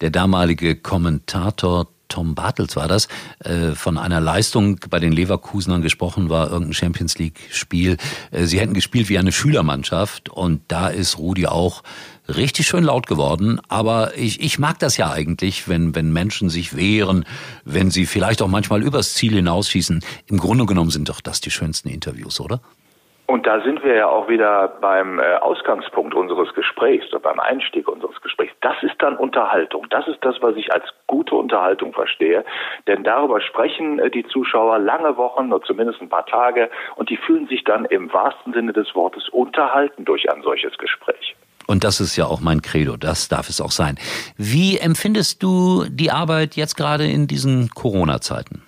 der 0.01 0.09
damalige 0.09 0.75
Kommentator 0.75 1.87
Tom 2.07 2.35
Bartels 2.35 2.75
war 2.75 2.87
das, 2.87 3.07
äh, 3.39 3.71
von 3.71 3.97
einer 3.97 4.21
Leistung 4.21 4.79
bei 4.89 4.99
den 4.99 5.11
Leverkusenern 5.11 5.81
gesprochen 5.81 6.29
war, 6.29 6.49
irgendein 6.49 6.73
Champions 6.73 7.17
League 7.17 7.39
Spiel. 7.51 7.97
Äh, 8.31 8.45
sie 8.45 8.59
hätten 8.59 8.73
gespielt 8.73 9.09
wie 9.09 9.17
eine 9.17 9.31
Schülermannschaft 9.31 10.29
und 10.29 10.61
da 10.67 10.87
ist 10.87 11.17
Rudi 11.17 11.47
auch 11.47 11.83
richtig 12.27 12.67
schön 12.67 12.83
laut 12.83 13.07
geworden. 13.07 13.59
Aber 13.67 14.17
ich, 14.17 14.41
ich 14.41 14.59
mag 14.59 14.79
das 14.79 14.97
ja 14.97 15.11
eigentlich, 15.11 15.67
wenn, 15.67 15.95
wenn 15.95 16.11
Menschen 16.11 16.49
sich 16.49 16.75
wehren, 16.75 17.25
wenn 17.65 17.91
sie 17.91 18.05
vielleicht 18.05 18.41
auch 18.41 18.47
manchmal 18.47 18.83
übers 18.83 19.13
Ziel 19.13 19.33
hinausschießen. 19.33 20.03
Im 20.27 20.37
Grunde 20.37 20.65
genommen 20.65 20.91
sind 20.91 21.09
doch 21.09 21.21
das 21.21 21.41
die 21.41 21.51
schönsten 21.51 21.89
Interviews, 21.89 22.39
oder? 22.39 22.61
Da 23.47 23.61
sind 23.61 23.81
wir 23.81 23.95
ja 23.95 24.09
auch 24.09 24.27
wieder 24.27 24.67
beim 24.67 25.19
äh, 25.19 25.35
Ausgangspunkt 25.35 26.13
unseres 26.13 26.53
Gesprächs 26.53 27.07
oder 27.13 27.21
beim 27.21 27.39
Einstieg 27.39 27.87
unseres 27.87 28.21
Gesprächs. 28.21 28.51
Das 28.59 28.75
ist 28.83 28.95
dann 29.01 29.15
Unterhaltung. 29.15 29.87
Das 29.89 30.05
ist 30.09 30.17
das, 30.19 30.35
was 30.41 30.57
ich 30.57 30.73
als 30.73 30.83
gute 31.07 31.33
Unterhaltung 31.33 31.93
verstehe. 31.93 32.43
Denn 32.87 33.05
darüber 33.05 33.39
sprechen 33.39 33.99
äh, 33.99 34.09
die 34.09 34.25
Zuschauer 34.25 34.79
lange 34.79 35.15
Wochen 35.15 35.53
oder 35.53 35.65
zumindest 35.65 36.01
ein 36.01 36.09
paar 36.09 36.25
Tage 36.25 36.69
und 36.97 37.09
die 37.09 37.15
fühlen 37.15 37.47
sich 37.47 37.63
dann 37.63 37.85
im 37.85 38.11
wahrsten 38.11 38.51
Sinne 38.51 38.73
des 38.73 38.93
Wortes 38.95 39.29
unterhalten 39.29 40.03
durch 40.03 40.29
ein 40.29 40.41
solches 40.41 40.77
Gespräch. 40.77 41.37
Und 41.67 41.85
das 41.85 42.01
ist 42.01 42.17
ja 42.17 42.25
auch 42.25 42.41
mein 42.41 42.61
Credo, 42.61 42.97
das 42.97 43.29
darf 43.29 43.47
es 43.47 43.61
auch 43.61 43.71
sein. 43.71 43.97
Wie 44.35 44.77
empfindest 44.77 45.41
du 45.41 45.85
die 45.89 46.11
Arbeit 46.11 46.57
jetzt 46.57 46.75
gerade 46.75 47.05
in 47.05 47.27
diesen 47.27 47.69
Corona-Zeiten? 47.69 48.66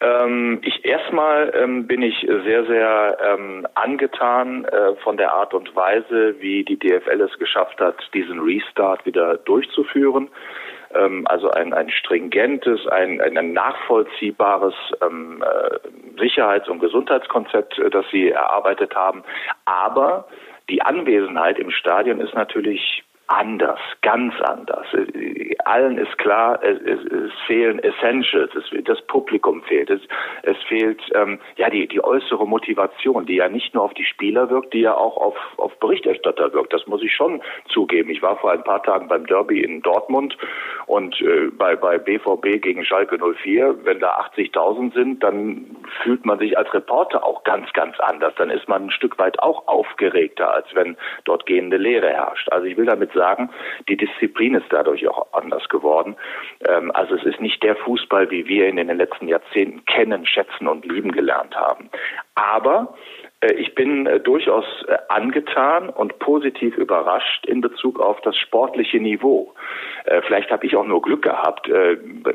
Ähm, 0.00 0.60
ich 0.62 0.84
erstmal 0.84 1.52
ähm, 1.56 1.86
bin 1.88 2.02
ich 2.02 2.20
sehr, 2.20 2.64
sehr 2.66 3.18
ähm, 3.20 3.66
angetan 3.74 4.64
äh, 4.64 4.94
von 5.02 5.16
der 5.16 5.32
Art 5.32 5.54
und 5.54 5.74
Weise, 5.74 6.36
wie 6.40 6.64
die 6.64 6.78
DFL 6.78 7.20
es 7.20 7.36
geschafft 7.38 7.80
hat, 7.80 7.96
diesen 8.14 8.38
Restart 8.38 9.04
wieder 9.06 9.38
durchzuführen. 9.38 10.28
Ähm, 10.94 11.26
also 11.26 11.50
ein, 11.50 11.72
ein 11.72 11.90
stringentes, 11.90 12.86
ein, 12.86 13.20
ein 13.20 13.52
nachvollziehbares 13.52 14.74
ähm, 15.02 15.42
äh, 15.42 16.18
Sicherheits- 16.18 16.68
und 16.68 16.78
Gesundheitskonzept, 16.78 17.78
äh, 17.78 17.90
das 17.90 18.06
sie 18.12 18.30
erarbeitet 18.30 18.94
haben. 18.94 19.24
Aber 19.64 20.28
die 20.70 20.82
Anwesenheit 20.82 21.58
im 21.58 21.70
Stadion 21.72 22.20
ist 22.20 22.34
natürlich 22.34 23.02
anders, 23.28 23.78
ganz 24.02 24.34
anders. 24.40 24.86
Allen 25.64 25.98
ist 25.98 26.16
klar, 26.18 26.62
es, 26.62 26.80
es, 26.80 27.04
es 27.04 27.32
fehlen 27.46 27.78
Essentials, 27.78 28.50
es, 28.54 28.84
das 28.84 29.00
Publikum 29.02 29.62
fehlt, 29.62 29.90
es, 29.90 30.00
es 30.42 30.56
fehlt 30.66 31.00
ähm, 31.14 31.38
ja 31.56 31.68
die, 31.70 31.86
die 31.86 32.02
äußere 32.02 32.46
Motivation, 32.46 33.26
die 33.26 33.36
ja 33.36 33.48
nicht 33.48 33.74
nur 33.74 33.84
auf 33.84 33.94
die 33.94 34.04
Spieler 34.04 34.50
wirkt, 34.50 34.72
die 34.72 34.80
ja 34.80 34.94
auch 34.94 35.16
auf, 35.16 35.36
auf 35.58 35.78
Berichterstatter 35.78 36.52
wirkt. 36.52 36.72
Das 36.72 36.86
muss 36.86 37.02
ich 37.02 37.14
schon 37.14 37.42
zugeben. 37.68 38.10
Ich 38.10 38.22
war 38.22 38.36
vor 38.38 38.52
ein 38.52 38.64
paar 38.64 38.82
Tagen 38.82 39.08
beim 39.08 39.26
Derby 39.26 39.60
in 39.60 39.82
Dortmund 39.82 40.36
und 40.86 41.20
äh, 41.20 41.50
bei, 41.50 41.76
bei 41.76 41.98
BVB 41.98 42.62
gegen 42.62 42.84
Schalke 42.84 43.18
04, 43.18 43.84
wenn 43.84 44.00
da 44.00 44.18
80.000 44.36 44.94
sind, 44.94 45.22
dann 45.22 45.76
fühlt 46.02 46.24
man 46.24 46.38
sich 46.38 46.56
als 46.56 46.72
Reporter 46.74 47.24
auch 47.24 47.44
ganz, 47.44 47.72
ganz 47.72 47.98
anders. 48.00 48.34
Dann 48.36 48.50
ist 48.50 48.68
man 48.68 48.86
ein 48.86 48.90
Stück 48.90 49.18
weit 49.18 49.38
auch 49.40 49.66
aufgeregter, 49.66 50.52
als 50.52 50.66
wenn 50.74 50.96
dort 51.24 51.46
gehende 51.46 51.76
Leere 51.76 52.10
herrscht. 52.10 52.48
Also 52.50 52.66
ich 52.66 52.76
will 52.76 52.86
damit 52.86 53.12
sagen, 53.12 53.50
die 53.88 53.96
Disziplin 53.96 54.54
ist 54.54 54.66
dadurch 54.70 55.06
auch 55.08 55.32
anders 55.32 55.68
geworden. 55.68 56.16
Ähm, 56.68 56.90
also 56.94 57.14
es 57.14 57.24
ist 57.24 57.40
nicht 57.40 57.62
der 57.62 57.76
Fußball, 57.76 58.30
wie 58.30 58.46
wir 58.46 58.68
ihn 58.68 58.78
in 58.78 58.88
den 58.88 58.98
letzten 58.98 59.28
Jahrzehnten 59.28 59.84
kennen, 59.84 60.26
schätzen 60.26 60.68
und 60.68 60.84
lieben 60.84 61.12
gelernt 61.12 61.56
haben. 61.56 61.90
Aber 62.34 62.94
ich 63.40 63.76
bin 63.76 64.06
äh, 64.06 64.18
durchaus 64.18 64.64
äh, 64.88 64.98
angetan 65.08 65.90
und 65.90 66.18
positiv 66.18 66.76
überrascht 66.76 67.46
in 67.46 67.60
Bezug 67.60 68.00
auf 68.00 68.20
das 68.22 68.36
sportliche 68.36 68.98
Niveau. 68.98 69.54
Vielleicht 70.26 70.50
habe 70.50 70.64
ich 70.64 70.74
auch 70.74 70.86
nur 70.86 71.02
Glück 71.02 71.20
gehabt. 71.20 71.70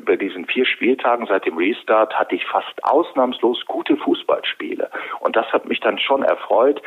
Bei 0.05 0.15
diesen 0.15 0.45
vier 0.45 0.65
Spieltagen 0.65 1.25
seit 1.25 1.47
dem 1.47 1.57
Restart 1.57 2.13
hatte 2.13 2.35
ich 2.35 2.45
fast 2.45 2.83
ausnahmslos 2.83 3.65
gute 3.65 3.97
Fußballspiele. 3.97 4.91
Und 5.21 5.35
das 5.35 5.51
hat 5.51 5.67
mich 5.67 5.79
dann 5.79 5.97
schon 5.97 6.21
erfreut 6.21 6.83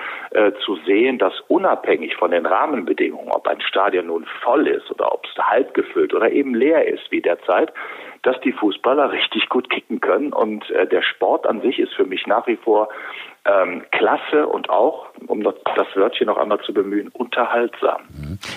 zu 0.65 0.77
sehen, 0.87 1.19
dass 1.19 1.41
unabhängig 1.49 2.15
von 2.15 2.31
den 2.31 2.47
Rahmenbedingungen, 2.47 3.33
ob 3.33 3.49
ein 3.49 3.61
Stadion 3.63 4.07
nun 4.07 4.27
voll 4.45 4.69
ist 4.69 4.89
oder 4.93 5.13
ob 5.13 5.27
es 5.27 5.45
halb 5.45 5.75
gefüllt 5.75 6.15
oder 6.15 6.31
eben 6.31 6.55
leer 6.55 6.87
ist 6.87 7.11
wie 7.11 7.21
derzeit, 7.21 7.73
dass 8.23 8.41
die 8.43 8.53
Fußballer 8.53 9.11
richtig 9.13 9.49
gut 9.49 9.69
kicken 9.71 10.01
können. 10.01 10.33
Und 10.33 10.69
der 10.71 11.03
Sport 11.03 11.49
an 11.49 11.63
sich 11.63 11.81
ist 11.81 11.95
für 11.95 12.05
mich 12.05 12.29
nach 12.29 12.47
wie 12.47 12.57
vor 12.57 12.91
ähm, 13.47 13.83
klasse 13.93 14.47
und 14.47 14.71
auch, 14.71 15.07
um 15.27 15.43
das 15.43 15.55
Wörtchen 15.95 16.27
noch 16.27 16.37
einmal 16.37 16.59
zu 16.61 16.73
bemühen, 16.73 17.09
unterhaltsam. 17.09 18.03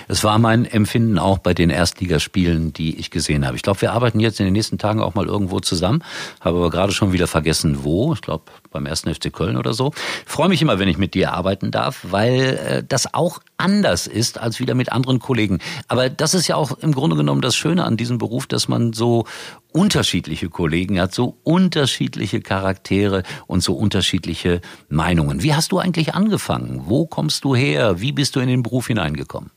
Es 0.08 0.24
war 0.24 0.38
mein 0.38 0.64
Empfinden 0.64 1.18
auch 1.18 1.38
bei 1.38 1.54
den 1.54 1.70
Erstligaspielen, 1.70 2.72
die 2.72 2.98
ich 2.98 3.10
gesehen 3.10 3.46
habe. 3.46 3.56
Ich 3.56 3.62
glaube, 3.62 3.80
wir 3.82 3.92
arbeiten 3.92 4.20
jetzt 4.20 4.40
in 4.40 4.46
den 4.46 4.52
nächsten 4.52 4.78
Tagen 4.78 5.00
auch 5.00 5.14
mal 5.14 5.26
irgendwo 5.26 5.60
zusammen, 5.60 6.02
habe 6.40 6.58
aber 6.58 6.70
gerade 6.70 6.92
schon 6.92 7.12
wieder 7.12 7.26
vergessen, 7.26 7.84
wo. 7.84 8.12
Ich 8.12 8.22
glaube, 8.22 8.44
beim 8.70 8.86
ersten 8.86 9.14
FC 9.14 9.32
Köln 9.32 9.56
oder 9.56 9.74
so. 9.74 9.92
Ich 9.94 10.32
freue 10.32 10.48
mich 10.48 10.62
immer, 10.62 10.78
wenn 10.78 10.88
ich 10.88 10.98
mit 10.98 11.14
dir 11.14 11.32
arbeiten 11.34 11.70
darf, 11.70 12.00
weil 12.10 12.58
äh, 12.66 12.82
das 12.86 13.14
auch 13.14 13.40
anders 13.58 14.06
ist 14.06 14.38
als 14.40 14.58
wieder 14.58 14.74
mit 14.74 14.90
anderen 14.90 15.20
Kollegen. 15.20 15.58
Aber 15.88 16.08
das 16.08 16.34
ist 16.34 16.48
ja 16.48 16.56
auch 16.56 16.78
im 16.78 16.92
Grunde 16.92 17.16
genommen 17.16 17.42
das 17.42 17.54
Schöne 17.54 17.84
an 17.84 17.96
diesem 17.96 18.18
Beruf, 18.18 18.46
dass 18.46 18.68
man 18.68 18.92
so 18.92 19.24
unterschiedliche 19.72 20.48
Kollegen 20.48 21.00
hat, 21.00 21.12
so 21.12 21.36
unterschiedliche 21.44 22.40
Charaktere 22.40 23.22
und 23.46 23.60
so 23.60 23.74
unterschiedliche 23.74 24.60
Meinungen. 24.88 25.42
Wie 25.42 25.54
hast 25.54 25.72
du 25.72 25.78
eigentlich 25.78 26.14
angefangen? 26.14 26.82
Wo 26.86 27.06
kommst 27.06 27.44
du 27.44 27.54
her? 27.54 28.00
Wie 28.00 28.12
bist 28.12 28.36
du 28.36 28.40
in 28.40 28.48
den 28.48 28.62
Beruf 28.62 28.86
hineingekommen? 28.88 29.50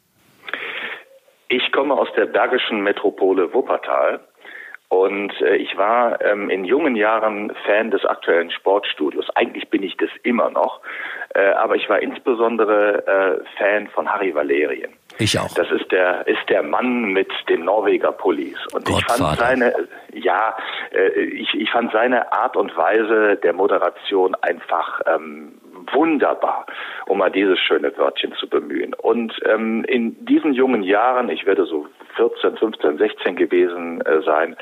Ich 1.50 1.72
komme 1.72 1.94
aus 1.94 2.08
der 2.18 2.26
bergischen 2.26 2.82
Metropole 2.82 3.54
Wuppertal 3.54 4.20
und 4.94 5.34
äh, 5.42 5.56
ich 5.56 5.76
war 5.78 6.22
ähm, 6.22 6.50
in 6.50 6.66
jungen 6.66 6.96
Jahren 6.96 7.52
Fan 7.66 7.90
des 7.90 8.06
aktuellen 8.06 8.52
Sportstudios. 8.52 9.28
Eigentlich 9.36 9.70
bin 9.70 9.82
ich 9.82 9.98
das 9.98 10.10
immer 10.22 10.52
noch, 10.52 10.82
äh, 11.34 11.52
aber 11.54 11.76
ich 11.76 11.90
war 11.90 12.00
insbesondere 12.00 13.06
äh, 13.08 13.58
Fan 13.58 13.88
von 13.88 14.08
Harry 14.08 14.36
Valerien. 14.36 14.94
Ich 15.20 15.38
auch. 15.40 15.54
Das 15.54 15.70
ist 15.72 15.92
der 15.92 16.28
ist 16.28 16.50
der 16.50 16.64
Mann 16.64 17.14
mit 17.14 17.32
den 17.50 17.66
Norweger 17.66 18.12
Pullis 18.12 18.58
und 18.74 18.88
ich 18.90 19.06
fand 19.06 19.38
seine 19.38 19.74
ja 20.14 20.56
äh, 20.92 21.10
ich, 21.22 21.54
ich 21.54 21.70
fand 21.72 21.92
seine 21.92 22.32
Art 22.34 22.58
und 22.58 22.76
Weise 22.76 23.38
der 23.38 23.54
Moderation 23.54 24.36
einfach 24.36 25.02
ähm, 25.06 25.60
wunderbar, 25.94 26.66
um 27.08 27.20
mal 27.20 27.32
dieses 27.32 27.60
schöne 27.60 27.96
Wörtchen 27.98 28.34
zu 28.34 28.48
bemühen. 28.48 28.94
Und 28.94 29.34
ähm, 29.46 29.84
in 29.86 30.26
diesen 30.26 30.54
jungen 30.54 30.84
Jahren, 30.84 31.30
ich 31.30 31.46
werde 31.46 31.66
so 31.66 31.88
14, 32.16 32.58
15, 32.58 32.98
16 32.98 33.36
gewesen 33.36 34.02
äh, 34.02 34.22
sein, 34.22 34.56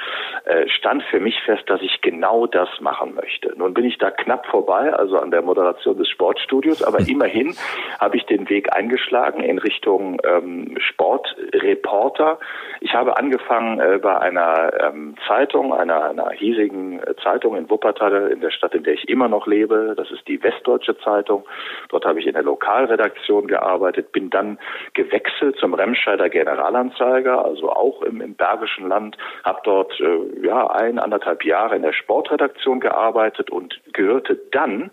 äh, 0.45 0.67
stand 0.69 1.03
für 1.03 1.19
mich 1.19 1.41
fest, 1.43 1.63
dass 1.67 1.81
ich 1.81 2.01
genau 2.01 2.47
das 2.47 2.69
machen 2.79 3.15
möchte. 3.15 3.53
Nun 3.57 3.73
bin 3.73 3.85
ich 3.85 3.97
da 3.97 4.11
knapp 4.11 4.45
vorbei, 4.47 4.93
also 4.93 5.17
an 5.17 5.31
der 5.31 5.41
Moderation 5.41 5.97
des 5.97 6.09
Sportstudios, 6.09 6.83
aber 6.83 6.99
immerhin 7.07 7.55
habe 7.99 8.17
ich 8.17 8.25
den 8.25 8.49
Weg 8.49 8.75
eingeschlagen 8.75 9.43
in 9.43 9.59
Richtung 9.59 10.19
ähm, 10.23 10.77
Sportreporter. 10.79 12.39
Ich 12.79 12.93
habe 12.93 13.17
angefangen 13.17 13.79
äh, 13.79 13.99
bei 14.01 14.17
einer 14.17 14.71
ähm, 14.81 15.15
Zeitung, 15.27 15.73
einer, 15.73 16.05
einer 16.05 16.29
hiesigen 16.31 16.99
äh, 16.99 17.15
Zeitung 17.23 17.55
in 17.55 17.69
Wuppertal, 17.69 18.31
in 18.31 18.41
der 18.41 18.51
Stadt, 18.51 18.73
in 18.73 18.83
der 18.83 18.93
ich 18.93 19.09
immer 19.09 19.27
noch 19.27 19.47
lebe. 19.47 19.93
Das 19.95 20.09
ist 20.11 20.27
die 20.27 20.41
Westdeutsche 20.41 20.97
Zeitung. 20.99 21.20
Dort 21.23 22.05
habe 22.05 22.19
ich 22.19 22.27
in 22.27 22.33
der 22.33 22.43
Lokalredaktion 22.43 23.47
gearbeitet, 23.47 24.11
bin 24.11 24.29
dann 24.29 24.57
gewechselt 24.93 25.57
zum 25.57 25.73
Remscheider 25.73 26.29
Generalanzeiger, 26.29 27.43
also 27.43 27.71
auch 27.71 28.01
im, 28.03 28.21
im 28.21 28.35
Bergischen 28.35 28.87
Land, 28.87 29.17
habe 29.43 29.59
dort 29.63 29.99
äh, 29.99 30.45
ja 30.45 30.67
ein 30.67 30.99
anderthalb 30.99 31.43
Jahre 31.43 31.75
in 31.75 31.81
der 31.81 31.93
Sportredaktion 31.93 32.79
gearbeitet 32.79 33.49
und 33.49 33.79
gehörte 33.93 34.39
dann 34.51 34.91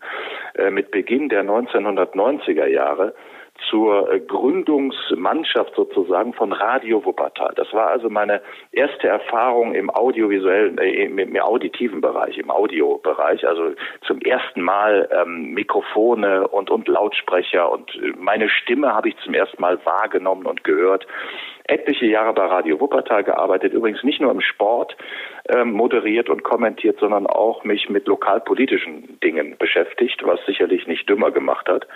äh, 0.55 0.71
mit 0.71 0.91
Beginn 0.91 1.29
der 1.29 1.45
1990er 1.45 2.67
Jahre 2.67 3.15
zur 3.69 4.19
Gründungsmannschaft 4.21 5.75
sozusagen 5.75 6.33
von 6.33 6.53
Radio 6.53 7.05
Wuppertal. 7.05 7.53
Das 7.57 7.73
war 7.73 7.89
also 7.89 8.09
meine 8.09 8.41
erste 8.73 9.09
Erfahrung 9.09 9.75
im 9.75 9.91
audiovisuellen, 9.91 10.79
äh, 10.79 11.05
im, 11.05 11.19
im 11.19 11.37
auditiven 11.37 12.01
Bereich, 12.01 12.39
im 12.39 12.51
Audiobereich. 12.51 13.47
Also 13.47 13.73
zum 14.07 14.21
ersten 14.21 14.63
Mal 14.63 15.09
ähm, 15.13 15.53
Mikrofone 15.55 16.49
und, 16.49 16.71
und 16.71 16.89
Lautsprecher 16.89 17.71
und 17.71 17.95
äh, 17.97 18.13
meine 18.19 18.49
Stimme 18.49 18.95
habe 18.95 19.09
ich 19.09 19.17
zum 19.19 19.35
ersten 19.35 19.61
Mal 19.61 19.79
wahrgenommen 19.85 20.47
und 20.47 20.65
gehört 20.65 21.07
etliche 21.69 22.07
Jahre 22.07 22.33
bei 22.33 22.47
Radio 22.47 22.81
Wuppertal 22.81 23.23
gearbeitet, 23.25 23.73
übrigens 23.73 24.03
nicht 24.03 24.21
nur 24.21 24.33
im 24.33 24.41
Sport 24.41 24.97
äh, 25.49 25.65
moderiert 25.65 26.29
und 26.29 26.43
kommentiert, 26.43 26.99
sondern 26.99 27.27
auch 27.27 27.65
mich 27.65 27.89
mit 27.89 28.07
lokalpolitischen 28.07 29.19
Dingen 29.21 29.57
beschäftigt, 29.59 30.21
was 30.25 30.41
sicherlich 30.47 30.87
nicht 30.87 31.09
dümmer 31.09 31.31
gemacht 31.31 31.69
hat. 31.69 31.87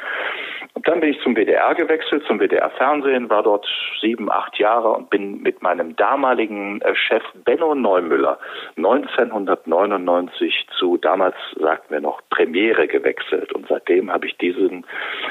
Und 0.75 0.89
dann 0.89 1.01
bin 1.01 1.11
ich 1.11 1.21
zum 1.23 1.35
WDR 1.37 1.75
gewechselt, 1.75 2.25
zum 2.27 2.39
WDR 2.39 2.71
Fernsehen, 2.71 3.29
war 3.31 3.43
dort 3.43 3.67
sieben, 4.01 4.31
acht 4.31 4.59
Jahre 4.59 4.93
und 4.93 5.11
bin 5.11 5.43
mit 5.43 5.63
meinem 5.63 5.97
damaligen 5.97 6.81
äh, 6.83 6.95
Chef 6.95 7.23
Benno 7.45 7.75
Neumüller 7.75 8.39
1999 8.77 10.67
zu, 10.79 10.97
damals 10.97 11.37
sagten 11.59 11.93
wir 11.93 12.01
noch, 12.01 12.21
Premiere 12.31 12.87
gewechselt. 12.87 13.53
Und 13.53 13.67
seitdem 13.69 14.11
habe 14.13 14.27
ich 14.27 14.37
diesen, 14.39 14.87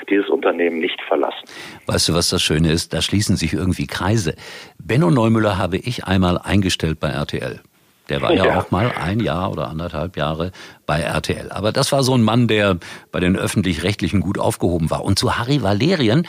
dieses 0.09 0.29
Unternehmen 0.29 0.79
nicht 0.79 1.01
verlassen. 1.07 1.47
Weißt 1.87 2.09
du, 2.09 2.13
was 2.13 2.29
das 2.29 2.41
Schöne 2.41 2.71
ist? 2.71 2.93
Da 2.93 3.01
schließen 3.01 3.35
sich 3.35 3.53
irgendwie 3.53 3.87
Kreise. 3.87 4.30
Benno 4.77 5.09
Neumüller 5.09 5.57
habe 5.57 5.77
ich 5.77 6.05
einmal 6.05 6.37
eingestellt 6.37 6.99
bei 6.99 7.09
RTL. 7.09 7.61
Der 8.09 8.21
war 8.21 8.33
ja, 8.33 8.45
ja, 8.45 8.59
auch 8.59 8.71
mal 8.71 8.91
ein 8.91 9.21
Jahr 9.21 9.51
oder 9.51 9.69
anderthalb 9.69 10.17
Jahre 10.17 10.51
bei 10.85 10.99
RTL. 10.99 11.51
Aber 11.51 11.71
das 11.71 11.91
war 11.91 12.03
so 12.03 12.13
ein 12.13 12.23
Mann, 12.23 12.47
der 12.47 12.77
bei 13.11 13.21
den 13.21 13.37
öffentlich-rechtlichen 13.37 14.19
gut 14.19 14.37
aufgehoben 14.37 14.89
war. 14.89 15.05
Und 15.05 15.17
zu 15.17 15.37
Harry 15.37 15.63
Valerien 15.63 16.27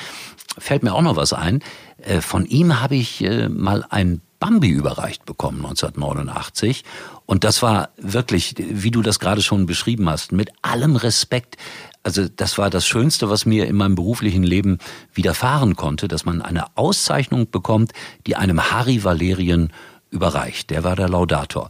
fällt 0.59 0.85
mir 0.85 0.94
auch 0.94 1.02
noch 1.02 1.16
was 1.16 1.32
ein. 1.32 1.61
Äh, 1.99 2.21
von 2.21 2.47
ihm 2.47 2.80
habe 2.80 2.94
ich 2.94 3.25
äh, 3.25 3.49
mal 3.49 3.85
ein 3.88 4.21
Bambi 4.42 4.70
überreicht 4.70 5.25
bekommen 5.25 5.58
1989. 5.58 6.82
Und 7.26 7.44
das 7.44 7.62
war 7.62 7.90
wirklich, 7.96 8.56
wie 8.58 8.90
du 8.90 9.00
das 9.00 9.20
gerade 9.20 9.40
schon 9.40 9.66
beschrieben 9.66 10.11
hast, 10.11 10.32
mit 10.32 10.50
allem 10.62 10.96
Respekt. 10.96 11.56
Also 12.02 12.26
das 12.28 12.58
war 12.58 12.68
das 12.68 12.84
Schönste, 12.84 13.30
was 13.30 13.46
mir 13.46 13.68
in 13.68 13.76
meinem 13.76 13.94
beruflichen 13.94 14.42
Leben 14.42 14.78
widerfahren 15.14 15.76
konnte, 15.76 16.08
dass 16.08 16.25
man 16.25 16.42
eine 16.42 16.76
Auszeichnung 16.76 17.52
bekommt, 17.52 17.92
die 18.26 18.34
einem 18.34 18.72
Harry 18.72 19.04
Valerien 19.04 19.72
überreicht. 20.11 20.70
Der 20.70 20.82
war 20.82 20.96
der 20.96 21.08
Laudator. 21.08 21.68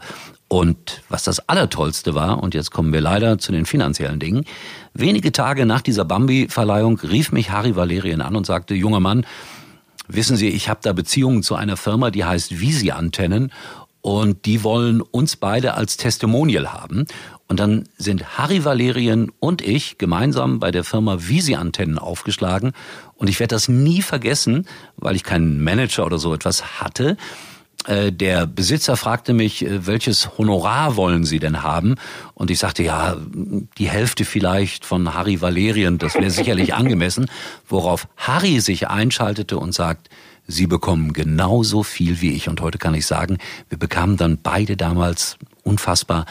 Und 0.48 1.02
was 1.10 1.24
das 1.24 1.46
Allertollste 1.50 2.14
war, 2.14 2.42
und 2.42 2.54
jetzt 2.54 2.70
kommen 2.70 2.90
wir 2.94 3.02
leider 3.02 3.36
zu 3.36 3.52
den 3.52 3.66
finanziellen 3.66 4.18
Dingen, 4.18 4.46
wenige 4.94 5.30
Tage 5.30 5.66
nach 5.66 5.82
dieser 5.82 6.06
Bambi-Verleihung 6.06 6.98
rief 7.00 7.32
mich 7.32 7.50
Harry 7.50 7.76
Valerien 7.76 8.22
an 8.22 8.34
und 8.34 8.46
sagte, 8.46 8.74
junger 8.74 9.00
Mann, 9.00 9.26
wissen 10.08 10.36
Sie, 10.36 10.48
ich 10.48 10.68
habe 10.68 10.80
da 10.82 10.92
Beziehungen 10.92 11.42
zu 11.42 11.54
einer 11.54 11.76
Firma, 11.76 12.10
die 12.10 12.24
heißt 12.24 12.60
Visi-Antennen 12.60 13.52
und 14.02 14.46
die 14.46 14.64
wollen 14.64 15.00
uns 15.00 15.36
beide 15.36 15.74
als 15.74 15.96
Testimonial 15.96 16.72
haben. 16.72 17.06
Und 17.46 17.60
dann 17.60 17.88
sind 17.98 18.38
Harry 18.38 18.64
Valerien 18.64 19.30
und 19.38 19.62
ich 19.62 19.98
gemeinsam 19.98 20.58
bei 20.58 20.70
der 20.70 20.84
Firma 20.84 21.18
Visi-Antennen 21.28 21.98
aufgeschlagen. 21.98 22.72
Und 23.14 23.28
ich 23.28 23.38
werde 23.38 23.54
das 23.54 23.68
nie 23.68 24.02
vergessen, 24.02 24.66
weil 24.96 25.14
ich 25.14 25.22
keinen 25.22 25.62
Manager 25.62 26.04
oder 26.04 26.18
so 26.18 26.34
etwas 26.34 26.80
hatte. 26.80 27.16
Äh, 27.86 28.12
der 28.12 28.46
Besitzer 28.46 28.96
fragte 28.96 29.32
mich, 29.32 29.64
äh, 29.64 29.86
welches 29.86 30.38
Honorar 30.38 30.96
wollen 30.96 31.24
Sie 31.24 31.38
denn 31.38 31.62
haben? 31.62 31.96
Und 32.34 32.50
ich 32.50 32.58
sagte, 32.58 32.82
ja, 32.82 33.16
die 33.78 33.88
Hälfte 33.88 34.24
vielleicht 34.24 34.84
von 34.84 35.14
Harry 35.14 35.40
Valerien, 35.40 35.98
das 35.98 36.14
wäre 36.14 36.30
sicherlich 36.30 36.74
angemessen. 36.74 37.30
Worauf 37.68 38.06
Harry 38.16 38.60
sich 38.60 38.88
einschaltete 38.88 39.58
und 39.58 39.72
sagt, 39.72 40.08
Sie 40.46 40.66
bekommen 40.66 41.12
genauso 41.12 41.82
viel 41.82 42.20
wie 42.20 42.32
ich. 42.32 42.48
Und 42.48 42.60
heute 42.60 42.78
kann 42.78 42.94
ich 42.94 43.06
sagen, 43.06 43.38
wir 43.68 43.78
bekamen 43.78 44.16
dann 44.16 44.38
beide 44.42 44.76
damals 44.76 45.36
unfassbar 45.62 46.26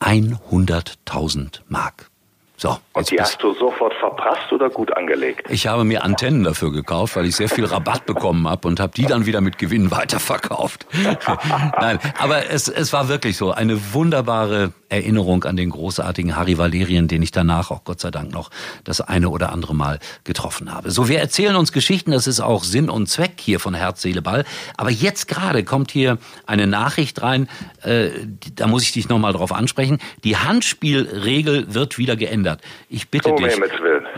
100.000 0.00 1.60
Mark. 1.68 2.10
So, 2.56 2.78
und 2.92 3.10
die 3.10 3.20
hast 3.20 3.42
du 3.42 3.52
sofort 3.54 3.92
verprasst 3.94 4.52
oder 4.52 4.70
gut 4.70 4.96
angelegt? 4.96 5.46
Ich 5.50 5.66
habe 5.66 5.82
mir 5.82 6.04
Antennen 6.04 6.44
dafür 6.44 6.70
gekauft, 6.70 7.16
weil 7.16 7.26
ich 7.26 7.34
sehr 7.34 7.48
viel 7.48 7.64
Rabatt 7.64 8.06
bekommen 8.06 8.48
habe 8.48 8.68
und 8.68 8.78
habe 8.78 8.92
die 8.94 9.06
dann 9.06 9.26
wieder 9.26 9.40
mit 9.40 9.58
Gewinn 9.58 9.90
weiterverkauft. 9.90 10.86
Nein, 11.80 11.98
aber 12.18 12.50
es, 12.50 12.68
es 12.68 12.92
war 12.92 13.08
wirklich 13.08 13.36
so 13.36 13.50
eine 13.50 13.92
wunderbare 13.92 14.72
Erinnerung 14.88 15.42
an 15.44 15.56
den 15.56 15.70
großartigen 15.70 16.36
Harry 16.36 16.56
Valerien, 16.56 17.08
den 17.08 17.22
ich 17.22 17.32
danach 17.32 17.72
auch 17.72 17.82
Gott 17.82 17.98
sei 17.98 18.12
Dank 18.12 18.32
noch 18.32 18.50
das 18.84 19.00
eine 19.00 19.30
oder 19.30 19.50
andere 19.50 19.74
Mal 19.74 19.98
getroffen 20.22 20.72
habe. 20.72 20.92
So, 20.92 21.08
wir 21.08 21.18
erzählen 21.18 21.56
uns 21.56 21.72
Geschichten, 21.72 22.12
das 22.12 22.28
ist 22.28 22.38
auch 22.38 22.62
Sinn 22.62 22.88
und 22.88 23.08
Zweck 23.08 23.40
hier 23.40 23.58
von 23.58 23.74
Herz, 23.74 24.00
Seele, 24.00 24.22
Ball. 24.22 24.44
Aber 24.76 24.90
jetzt 24.90 25.26
gerade 25.26 25.64
kommt 25.64 25.90
hier 25.90 26.18
eine 26.46 26.68
Nachricht 26.68 27.20
rein, 27.20 27.48
äh, 27.82 28.10
da 28.54 28.68
muss 28.68 28.84
ich 28.84 28.92
dich 28.92 29.08
nochmal 29.08 29.32
drauf 29.32 29.50
ansprechen. 29.50 29.98
Die 30.22 30.36
Handspielregel 30.36 31.74
wird 31.74 31.98
wieder 31.98 32.14
geändert. 32.14 32.43
Ich 32.88 33.08
bitte 33.10 33.32
oh, 33.32 33.36
dich. 33.36 33.54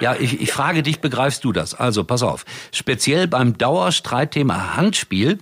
Ja, 0.00 0.14
ich, 0.18 0.40
ich 0.40 0.52
frage 0.52 0.82
dich, 0.82 1.00
begreifst 1.00 1.44
du 1.44 1.52
das? 1.52 1.74
Also, 1.74 2.04
pass 2.04 2.22
auf. 2.22 2.44
Speziell 2.72 3.28
beim 3.28 3.56
Dauerstreitthema 3.56 4.76
Handspiel 4.76 5.38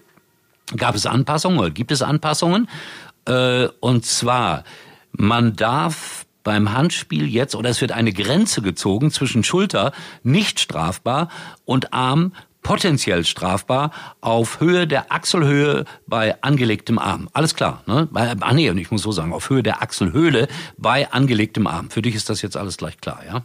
gab 0.77 0.95
es 0.95 1.07
Anpassungen 1.07 1.59
oder 1.59 1.71
gibt 1.71 1.91
es 1.91 2.03
Anpassungen. 2.03 2.69
Äh, 3.27 3.69
und 3.81 4.05
zwar 4.05 4.65
man 5.17 5.55
darf 5.57 6.27
beim 6.43 6.73
Handspiel 6.73 7.27
jetzt, 7.27 7.55
oder 7.55 7.71
es 7.71 7.81
wird 7.81 7.93
eine 7.93 8.13
Grenze 8.13 8.61
gezogen 8.61 9.11
zwischen 9.11 9.45
Schulter 9.45 9.93
nicht 10.23 10.61
strafbar 10.61 11.31
und 11.65 11.93
Arm 11.93 12.33
potenziell 12.65 13.25
strafbar 13.25 13.93
auf 14.21 14.59
Höhe 14.59 14.89
der 14.89 15.13
Achselhöhe 15.13 15.85
bei 16.09 16.43
angelegtem 16.43 16.99
Arm. 16.99 17.29
Alles 17.33 17.55
klar, 17.55 17.85
ne? 17.87 18.09
Ah 18.13 18.53
nee, 18.53 18.69
ich 18.71 18.91
muss 18.91 19.03
so 19.03 19.13
sagen, 19.13 19.33
auf 19.33 19.49
Höhe 19.51 19.63
der 19.63 19.83
Achselhöhle 19.83 20.49
bei 20.77 21.13
angelegtem 21.13 21.69
Arm. 21.69 21.91
Für 21.91 22.03
dich 22.03 22.17
ist 22.17 22.29
das 22.29 22.43
jetzt 22.43 22.57
alles 22.57 22.77
gleich 22.77 23.01
klar, 23.01 23.21
ja? 23.25 23.43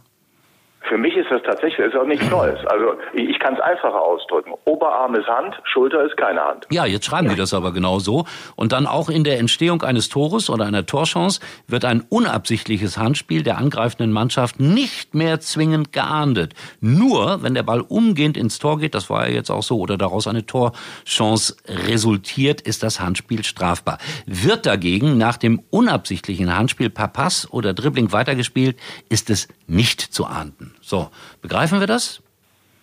Für 0.88 0.98
mich 0.98 1.14
ist 1.14 1.30
das 1.30 1.42
tatsächlich 1.42 1.86
ist 1.86 1.96
auch 1.96 2.06
nichts 2.06 2.28
Neues. 2.30 2.58
Also 2.66 2.94
ich 3.12 3.38
kann 3.38 3.54
es 3.54 3.60
einfacher 3.60 4.00
ausdrücken. 4.00 4.52
Oberarm 4.64 5.14
ist 5.14 5.26
Hand, 5.26 5.54
Schulter 5.64 6.04
ist 6.04 6.16
keine 6.16 6.40
Hand. 6.40 6.66
Ja, 6.70 6.86
jetzt 6.86 7.06
schreiben 7.06 7.28
die 7.28 7.36
das 7.36 7.54
aber 7.54 7.72
genau 7.72 7.98
so. 7.98 8.24
Und 8.56 8.72
dann 8.72 8.86
auch 8.86 9.08
in 9.08 9.24
der 9.24 9.38
Entstehung 9.38 9.82
eines 9.82 10.08
Tores 10.08 10.48
oder 10.48 10.64
einer 10.64 10.86
Torchance 10.86 11.40
wird 11.66 11.84
ein 11.84 12.04
unabsichtliches 12.08 12.98
Handspiel 12.98 13.42
der 13.42 13.58
angreifenden 13.58 14.12
Mannschaft 14.12 14.58
nicht 14.58 15.14
mehr 15.14 15.40
zwingend 15.40 15.92
geahndet. 15.92 16.54
Nur 16.80 17.42
wenn 17.42 17.54
der 17.54 17.62
Ball 17.62 17.80
umgehend 17.80 18.36
ins 18.36 18.58
Tor 18.58 18.78
geht, 18.78 18.94
das 18.94 19.10
war 19.10 19.28
ja 19.28 19.34
jetzt 19.34 19.50
auch 19.50 19.62
so, 19.62 19.78
oder 19.78 19.98
daraus 19.98 20.26
eine 20.26 20.46
Torchance 20.46 21.56
resultiert, 21.68 22.60
ist 22.62 22.82
das 22.82 23.00
Handspiel 23.00 23.44
strafbar. 23.44 23.98
Wird 24.26 24.66
dagegen 24.66 25.18
nach 25.18 25.36
dem 25.36 25.62
unabsichtlichen 25.70 26.56
Handspiel 26.56 26.90
per 26.90 27.08
Pass 27.08 27.48
oder 27.52 27.74
Dribbling 27.74 28.12
weitergespielt, 28.12 28.76
ist 29.08 29.30
es 29.30 29.48
nicht 29.66 30.00
zu 30.00 30.26
ahnden. 30.26 30.69
So, 30.80 31.08
begreifen 31.42 31.80
wir 31.80 31.86
das? 31.86 32.22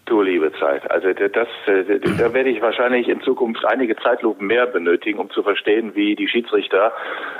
Du 0.08 0.22
liebe 0.22 0.54
Zeit. 0.54 0.90
Also 0.90 1.12
das, 1.12 1.50
äh, 1.66 2.00
da 2.18 2.34
werde 2.34 2.50
ich 2.50 2.62
wahrscheinlich 2.62 3.10
in 3.10 3.20
Zukunft 3.22 3.66
einige 3.66 3.98
Zeitlupen 3.98 4.48
mehr 4.48 4.66
benötigen, 4.66 5.20
um 5.20 5.30
zu 5.30 5.44
verstehen, 5.44 5.96
wie 5.96 6.16
die 6.16 6.30
Schiedsrichter 6.30 6.94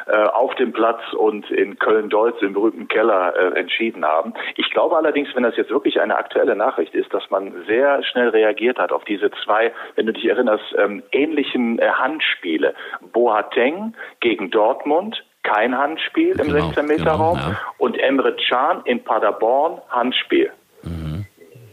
äh, 0.06 0.18
auf 0.18 0.54
dem 0.56 0.74
Platz 0.74 1.00
und 1.14 1.50
in 1.50 1.80
Köln-Deutz 1.80 2.42
im 2.42 2.52
berühmten 2.52 2.90
Keller 2.90 3.34
äh, 3.38 3.58
entschieden 3.58 4.04
haben. 4.04 4.34
Ich 4.58 4.70
glaube 4.72 4.98
allerdings, 4.98 5.30
wenn 5.34 5.44
das 5.44 5.56
jetzt 5.56 5.72
wirklich 5.72 6.02
eine 6.02 6.18
aktuelle 6.18 6.58
Nachricht 6.58 6.94
ist, 6.94 7.14
dass 7.14 7.30
man 7.30 7.54
sehr 7.68 8.04
schnell 8.04 8.30
reagiert 8.30 8.80
hat 8.80 8.92
auf 8.92 9.06
diese 9.06 9.32
zwei, 9.46 9.72
wenn 9.96 10.08
du 10.08 10.12
dich 10.12 10.26
erinnerst, 10.26 10.76
ähm, 10.78 11.04
ähnlichen 11.14 11.80
Handspiele. 11.80 12.76
Boateng 13.14 13.94
gegen 14.20 14.52
Dortmund 14.52 15.24
kein 15.48 15.78
Handspiel 15.78 16.40
im 16.40 16.48
genau, 16.48 16.70
16-Meter-Raum 16.70 17.38
genau, 17.38 17.50
ja. 17.50 17.60
und 17.78 17.98
Emre 17.98 18.36
Can 18.36 18.82
in 18.86 19.04
Paderborn 19.04 19.80
Handspiel. 19.90 20.52
Mhm. 20.84 21.26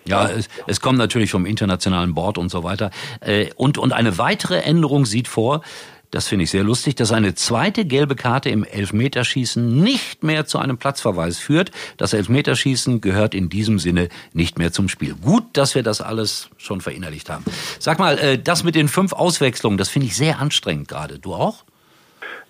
Ja, 0.07 0.29
es, 0.29 0.48
es 0.66 0.81
kommt 0.81 0.98
natürlich 0.98 1.31
vom 1.31 1.46
internationalen 1.46 2.14
Board 2.14 2.37
und 2.37 2.51
so 2.51 2.62
weiter. 2.62 2.90
Äh, 3.20 3.51
und, 3.57 3.79
und 3.79 3.92
eine 3.92 4.18
weitere 4.18 4.59
Änderung 4.59 5.07
sieht 5.07 5.29
vor, 5.29 5.62
das 6.11 6.29
finde 6.29 6.44
ich 6.44 6.51
sehr 6.51 6.62
lustig, 6.62 6.94
dass 6.94 7.11
eine 7.11 7.35
zweite 7.35 7.87
gelbe 7.87 8.14
Karte 8.14 8.48
im 8.48 8.62
Elfmeterschießen 8.62 9.83
nicht 9.83 10.22
mehr 10.22 10.46
zu 10.46 10.59
einem 10.59 10.79
Platzverweis 10.79 11.38
führt. 11.38 11.72
Das 11.96 12.12
Elfmeterschießen 12.12 13.01
gehört 13.01 13.35
in 13.35 13.48
diesem 13.48 13.81
Sinne 13.81 14.09
nicht 14.33 14.57
mehr 14.57 14.70
zum 14.70 14.88
Spiel. 14.88 15.16
Gut, 15.16 15.44
dass 15.55 15.75
wir 15.75 15.83
das 15.83 16.01
alles 16.01 16.51
schon 16.57 16.81
verinnerlicht 16.81 17.31
haben. 17.31 17.44
Sag 17.81 17.98
mal, 17.98 18.18
äh, 18.18 18.38
das 18.38 18.62
mit 18.62 18.77
den 18.77 18.87
fünf 18.87 19.12
Auswechslungen, 19.12 19.77
das 19.77 19.88
finde 19.88 20.07
ich 20.07 20.16
sehr 20.16 20.38
anstrengend 20.38 20.87
gerade. 20.87 21.18
Du 21.18 21.35
auch? 21.35 21.64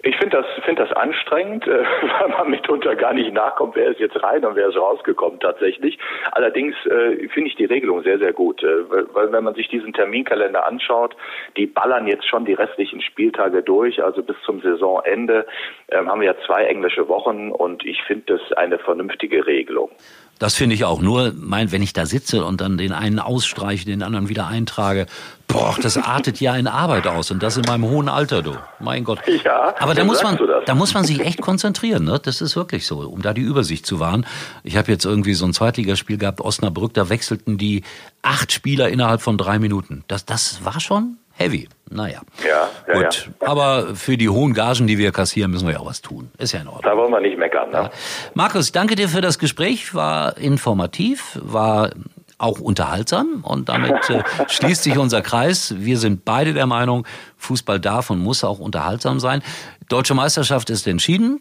Ich 0.07 0.17
finde 0.17 0.37
das, 0.37 0.47
finde 0.67 0.85
das 0.85 0.93
anstrengend, 0.93 1.67
äh, 1.67 1.83
weil 2.21 2.29
man 2.29 2.51
mitunter 2.51 2.95
gar 2.95 3.15
nicht 3.15 3.33
nachkommt, 3.33 3.75
wer 3.75 3.89
ist 3.91 4.01
jetzt 4.01 4.23
rein 4.23 4.45
und 4.45 4.55
wer 4.55 4.69
ist 4.69 4.77
rausgekommen 4.77 5.41
tatsächlich. 5.41 5.99
Allerdings 6.33 6.75
äh, 6.87 7.27
finde 7.29 7.49
ich 7.49 7.57
die 7.57 7.65
Regelung 7.65 8.03
sehr, 8.03 8.19
sehr 8.19 8.35
gut, 8.35 8.63
äh, 8.63 8.91
weil, 8.91 9.07
weil 9.15 9.33
wenn 9.33 9.45
man 9.45 9.55
sich 9.55 9.69
diesen 9.69 9.95
Terminkalender 9.95 10.67
anschaut, 10.67 11.17
die 11.57 11.67
ballern 11.67 12.07
jetzt 12.07 12.29
schon 12.29 12.45
die 12.45 12.53
restlichen 12.53 13.01
Spieltage 13.01 13.63
durch, 13.63 14.03
also 14.03 14.23
bis 14.23 14.37
zum 14.45 14.61
Saisonende 14.61 15.47
ähm, 15.89 16.11
haben 16.11 16.21
wir 16.21 16.29
ja 16.29 16.37
zwei 16.47 16.65
englische 16.65 17.09
Wochen 17.09 17.51
und 17.51 17.87
ich 17.87 18.03
finde 18.03 18.37
das 18.37 18.53
eine 18.59 18.79
vernünftige 18.79 19.47
Regelung. 19.47 19.91
Das 20.39 20.55
finde 20.55 20.75
ich 20.75 20.85
auch. 20.85 21.01
Nur, 21.01 21.33
mein, 21.37 21.73
wenn 21.73 21.83
ich 21.83 21.93
da 21.93 22.07
sitze 22.07 22.45
und 22.45 22.61
dann 22.61 22.77
den 22.77 22.93
einen 22.93 23.19
ausstreiche, 23.19 23.85
den 23.87 24.03
anderen 24.03 24.29
wieder 24.29 24.47
eintrage, 24.47 25.07
boah, 25.47 25.77
das 25.81 25.97
artet 25.97 26.41
ja 26.41 26.57
in 26.57 26.67
Arbeit 26.67 27.07
aus. 27.07 27.31
Und 27.31 27.43
das 27.43 27.57
in 27.57 27.65
meinem 27.67 27.85
hohen 27.85 28.09
Alter, 28.09 28.43
du. 28.43 28.57
Mein 28.81 29.05
Gott. 29.05 29.21
Ja, 29.45 29.75
Aber 29.79 29.95
da 29.95 30.05
muss 30.05 30.23
man, 30.23 30.39
da 30.67 30.75
muss 30.75 30.95
man 30.95 31.05
sich 31.05 31.21
echt 31.21 31.41
konzentrieren, 31.41 32.05
ne? 32.05 32.21
Das 32.23 32.41
ist 32.41 32.57
wirklich 32.57 32.87
so, 32.87 33.01
um 33.01 33.23
da 33.23 33.33
die 33.33 33.43
Übersicht 33.43 33.87
zu 33.87 34.01
wahren. 34.01 34.27
Ich 34.65 34.77
habe 34.77 34.91
jetzt 34.91 35.05
irgendwie 35.05 35.35
so 35.35 35.45
ein 35.45 35.53
Zweitligaspiel 35.53 36.19
gehabt, 36.19 36.41
Osnabrück, 36.41 36.95
da 36.95 37.09
wechselten 37.09 37.59
die 37.59 37.83
acht 38.23 38.53
Spieler 38.53 38.89
innerhalb 38.89 39.23
von 39.23 39.39
drei 39.39 39.59
Minuten. 39.59 40.05
Das, 40.09 40.25
das 40.25 40.65
war 40.65 40.81
schon 40.81 41.19
heavy. 41.37 41.69
Naja. 41.91 42.21
Ja, 42.43 42.69
ja, 42.89 42.95
Gut. 42.95 43.31
Ja. 43.41 43.49
Aber 43.49 43.95
für 43.95 44.17
die 44.17 44.29
hohen 44.29 44.55
Gagen, 44.55 44.87
die 44.87 44.99
wir 44.99 45.13
kassieren, 45.13 45.51
müssen 45.51 45.67
wir 45.67 45.75
ja 45.75 45.81
auch 45.81 45.87
was 45.87 46.03
tun. 46.03 46.31
Ist 46.39 46.53
ja 46.53 46.61
in 46.61 46.67
Ordnung. 46.67 46.83
Da 46.83 46.97
wollen 46.97 47.13
wir 47.13 47.21
nicht 47.21 47.39
meckern. 47.39 47.71
Ne? 47.71 47.77
Ja. 47.77 47.91
Markus, 48.35 48.73
danke 48.73 48.97
dir 48.97 49.09
für 49.09 49.21
das 49.21 49.39
Gespräch. 49.39 49.95
War 49.95 50.37
informativ, 50.39 51.39
war 51.43 51.91
auch 52.39 52.61
unterhaltsam 52.61 53.45
und 53.47 53.69
damit 53.69 54.11
äh, 54.11 54.23
schließt 54.49 54.83
sich 54.83 54.99
unser 54.99 55.23
Kreis. 55.23 55.75
Wir 55.79 55.99
sind 55.99 56.25
beide 56.25 56.53
der 56.53 56.67
Meinung, 56.67 57.07
Fußball 57.37 57.79
darf 57.79 58.11
und 58.11 58.19
muss 58.19 58.43
auch 58.45 58.59
unterhaltsam 58.59 59.21
sein. 59.21 59.43
Deutsche 59.89 60.15
Meisterschaft 60.15 60.71
ist 60.71 60.87
entschieden. 60.87 61.41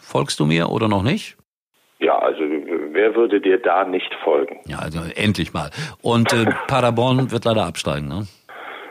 Folgst 0.00 0.38
du 0.40 0.46
mir 0.46 0.70
oder 0.70 0.88
noch 0.88 1.02
nicht? 1.02 1.36
Ja, 1.98 2.18
also 2.18 2.40
wer 2.40 3.14
würde 3.14 3.40
dir 3.40 3.58
da 3.58 3.84
nicht 3.84 4.12
folgen? 4.22 4.60
Ja, 4.66 4.80
also 4.80 5.00
endlich 5.14 5.54
mal. 5.54 5.70
Und 6.02 6.32
äh, 6.32 6.44
Paderborn 6.66 7.30
wird 7.30 7.44
leider 7.44 7.64
absteigen, 7.64 8.08
ne? 8.08 8.26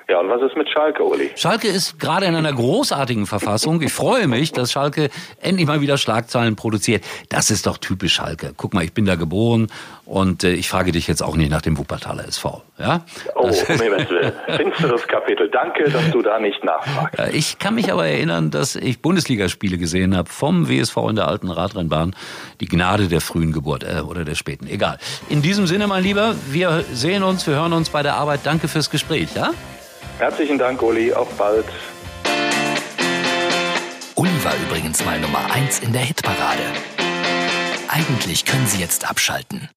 Ja, 0.08 0.20
und 0.20 0.30
was 0.30 0.42
ist 0.44 0.56
mit 0.56 0.70
Schalke, 0.70 1.04
Uli? 1.04 1.32
Schalke 1.36 1.68
ist 1.68 2.00
gerade 2.00 2.28
in 2.28 2.36
einer 2.36 2.54
großartigen 2.54 3.26
Verfassung. 3.26 3.82
Ich 3.82 3.92
freue 3.92 4.28
mich, 4.28 4.52
dass 4.52 4.72
Schalke 4.72 5.10
endlich 5.42 5.68
mal 5.68 5.82
wieder 5.82 5.98
Schlagzeilen 5.98 6.56
produziert. 6.56 7.04
Das 7.30 7.50
ist 7.50 7.66
doch 7.66 7.80
typisch 7.80 8.14
Schalke. 8.14 8.54
Guck 8.56 8.76
mal, 8.76 8.84
ich 8.84 8.94
bin 8.94 9.06
da 9.06 9.16
geboren 9.16 9.68
und 10.06 10.44
äh, 10.44 10.54
ich 10.54 10.70
frage 10.70 10.92
dich 10.92 11.08
jetzt 11.08 11.24
auch 11.24 11.36
nicht 11.36 11.50
nach 11.50 11.64
dem 11.64 11.80
Wuppertaler 11.80 12.28
SV. 12.28 12.62
Ja? 12.78 13.04
Oh, 13.34 13.52
finsteres 13.52 15.08
Kapitel. 15.08 15.50
Danke, 15.50 15.90
dass 15.90 16.12
du 16.12 16.22
da 16.22 16.40
nicht 16.40 16.64
nachfragst. 16.64 17.18
Ja, 17.18 17.28
ich 17.30 17.58
kann 17.58 17.74
mich 17.74 17.92
aber 17.92 18.06
erinnern, 18.06 18.52
dass 18.52 18.76
ich 18.76 19.02
Bundesligaspiele 19.02 19.80
gesehen 19.80 20.16
habe 20.16 20.30
vom 20.30 20.70
WSV 20.70 20.98
in 21.10 21.16
der 21.16 21.28
alten 21.28 21.50
Radrennbahn. 21.50 22.16
Die 22.60 22.68
Gnade 22.68 23.08
der 23.08 23.22
frühen 23.22 23.52
Geburt 23.52 23.84
äh, 23.84 24.02
oder 24.02 24.24
der 24.24 24.36
späten. 24.36 24.68
Egal. 24.68 25.00
In 25.30 25.42
diesem 25.42 25.66
Sinne, 25.66 25.88
mein 25.88 26.04
Lieber, 26.04 26.36
wir 26.52 26.84
sehen 26.94 27.24
uns, 27.24 27.48
wir 27.48 27.56
hören 27.56 27.74
uns 27.74 27.90
bei 27.90 28.04
der 28.04 28.16
Arbeit. 28.16 28.42
Danke 28.44 28.68
fürs 28.68 28.92
Gespräch. 28.92 29.30
Ja? 29.36 29.50
Herzlichen 30.18 30.58
Dank, 30.58 30.82
Uli. 30.82 31.14
Auf 31.14 31.30
bald. 31.38 31.66
Uli 34.16 34.44
war 34.44 34.54
übrigens 34.68 35.04
mal 35.06 35.20
Nummer 35.20 35.52
1 35.54 35.80
in 35.80 35.94
der 35.94 36.02
Hitparade. 36.02 36.64
Eigentlich 37.88 38.46
können 38.46 38.68
Sie 38.68 38.80
jetzt 38.80 39.10
abschalten. 39.10 39.70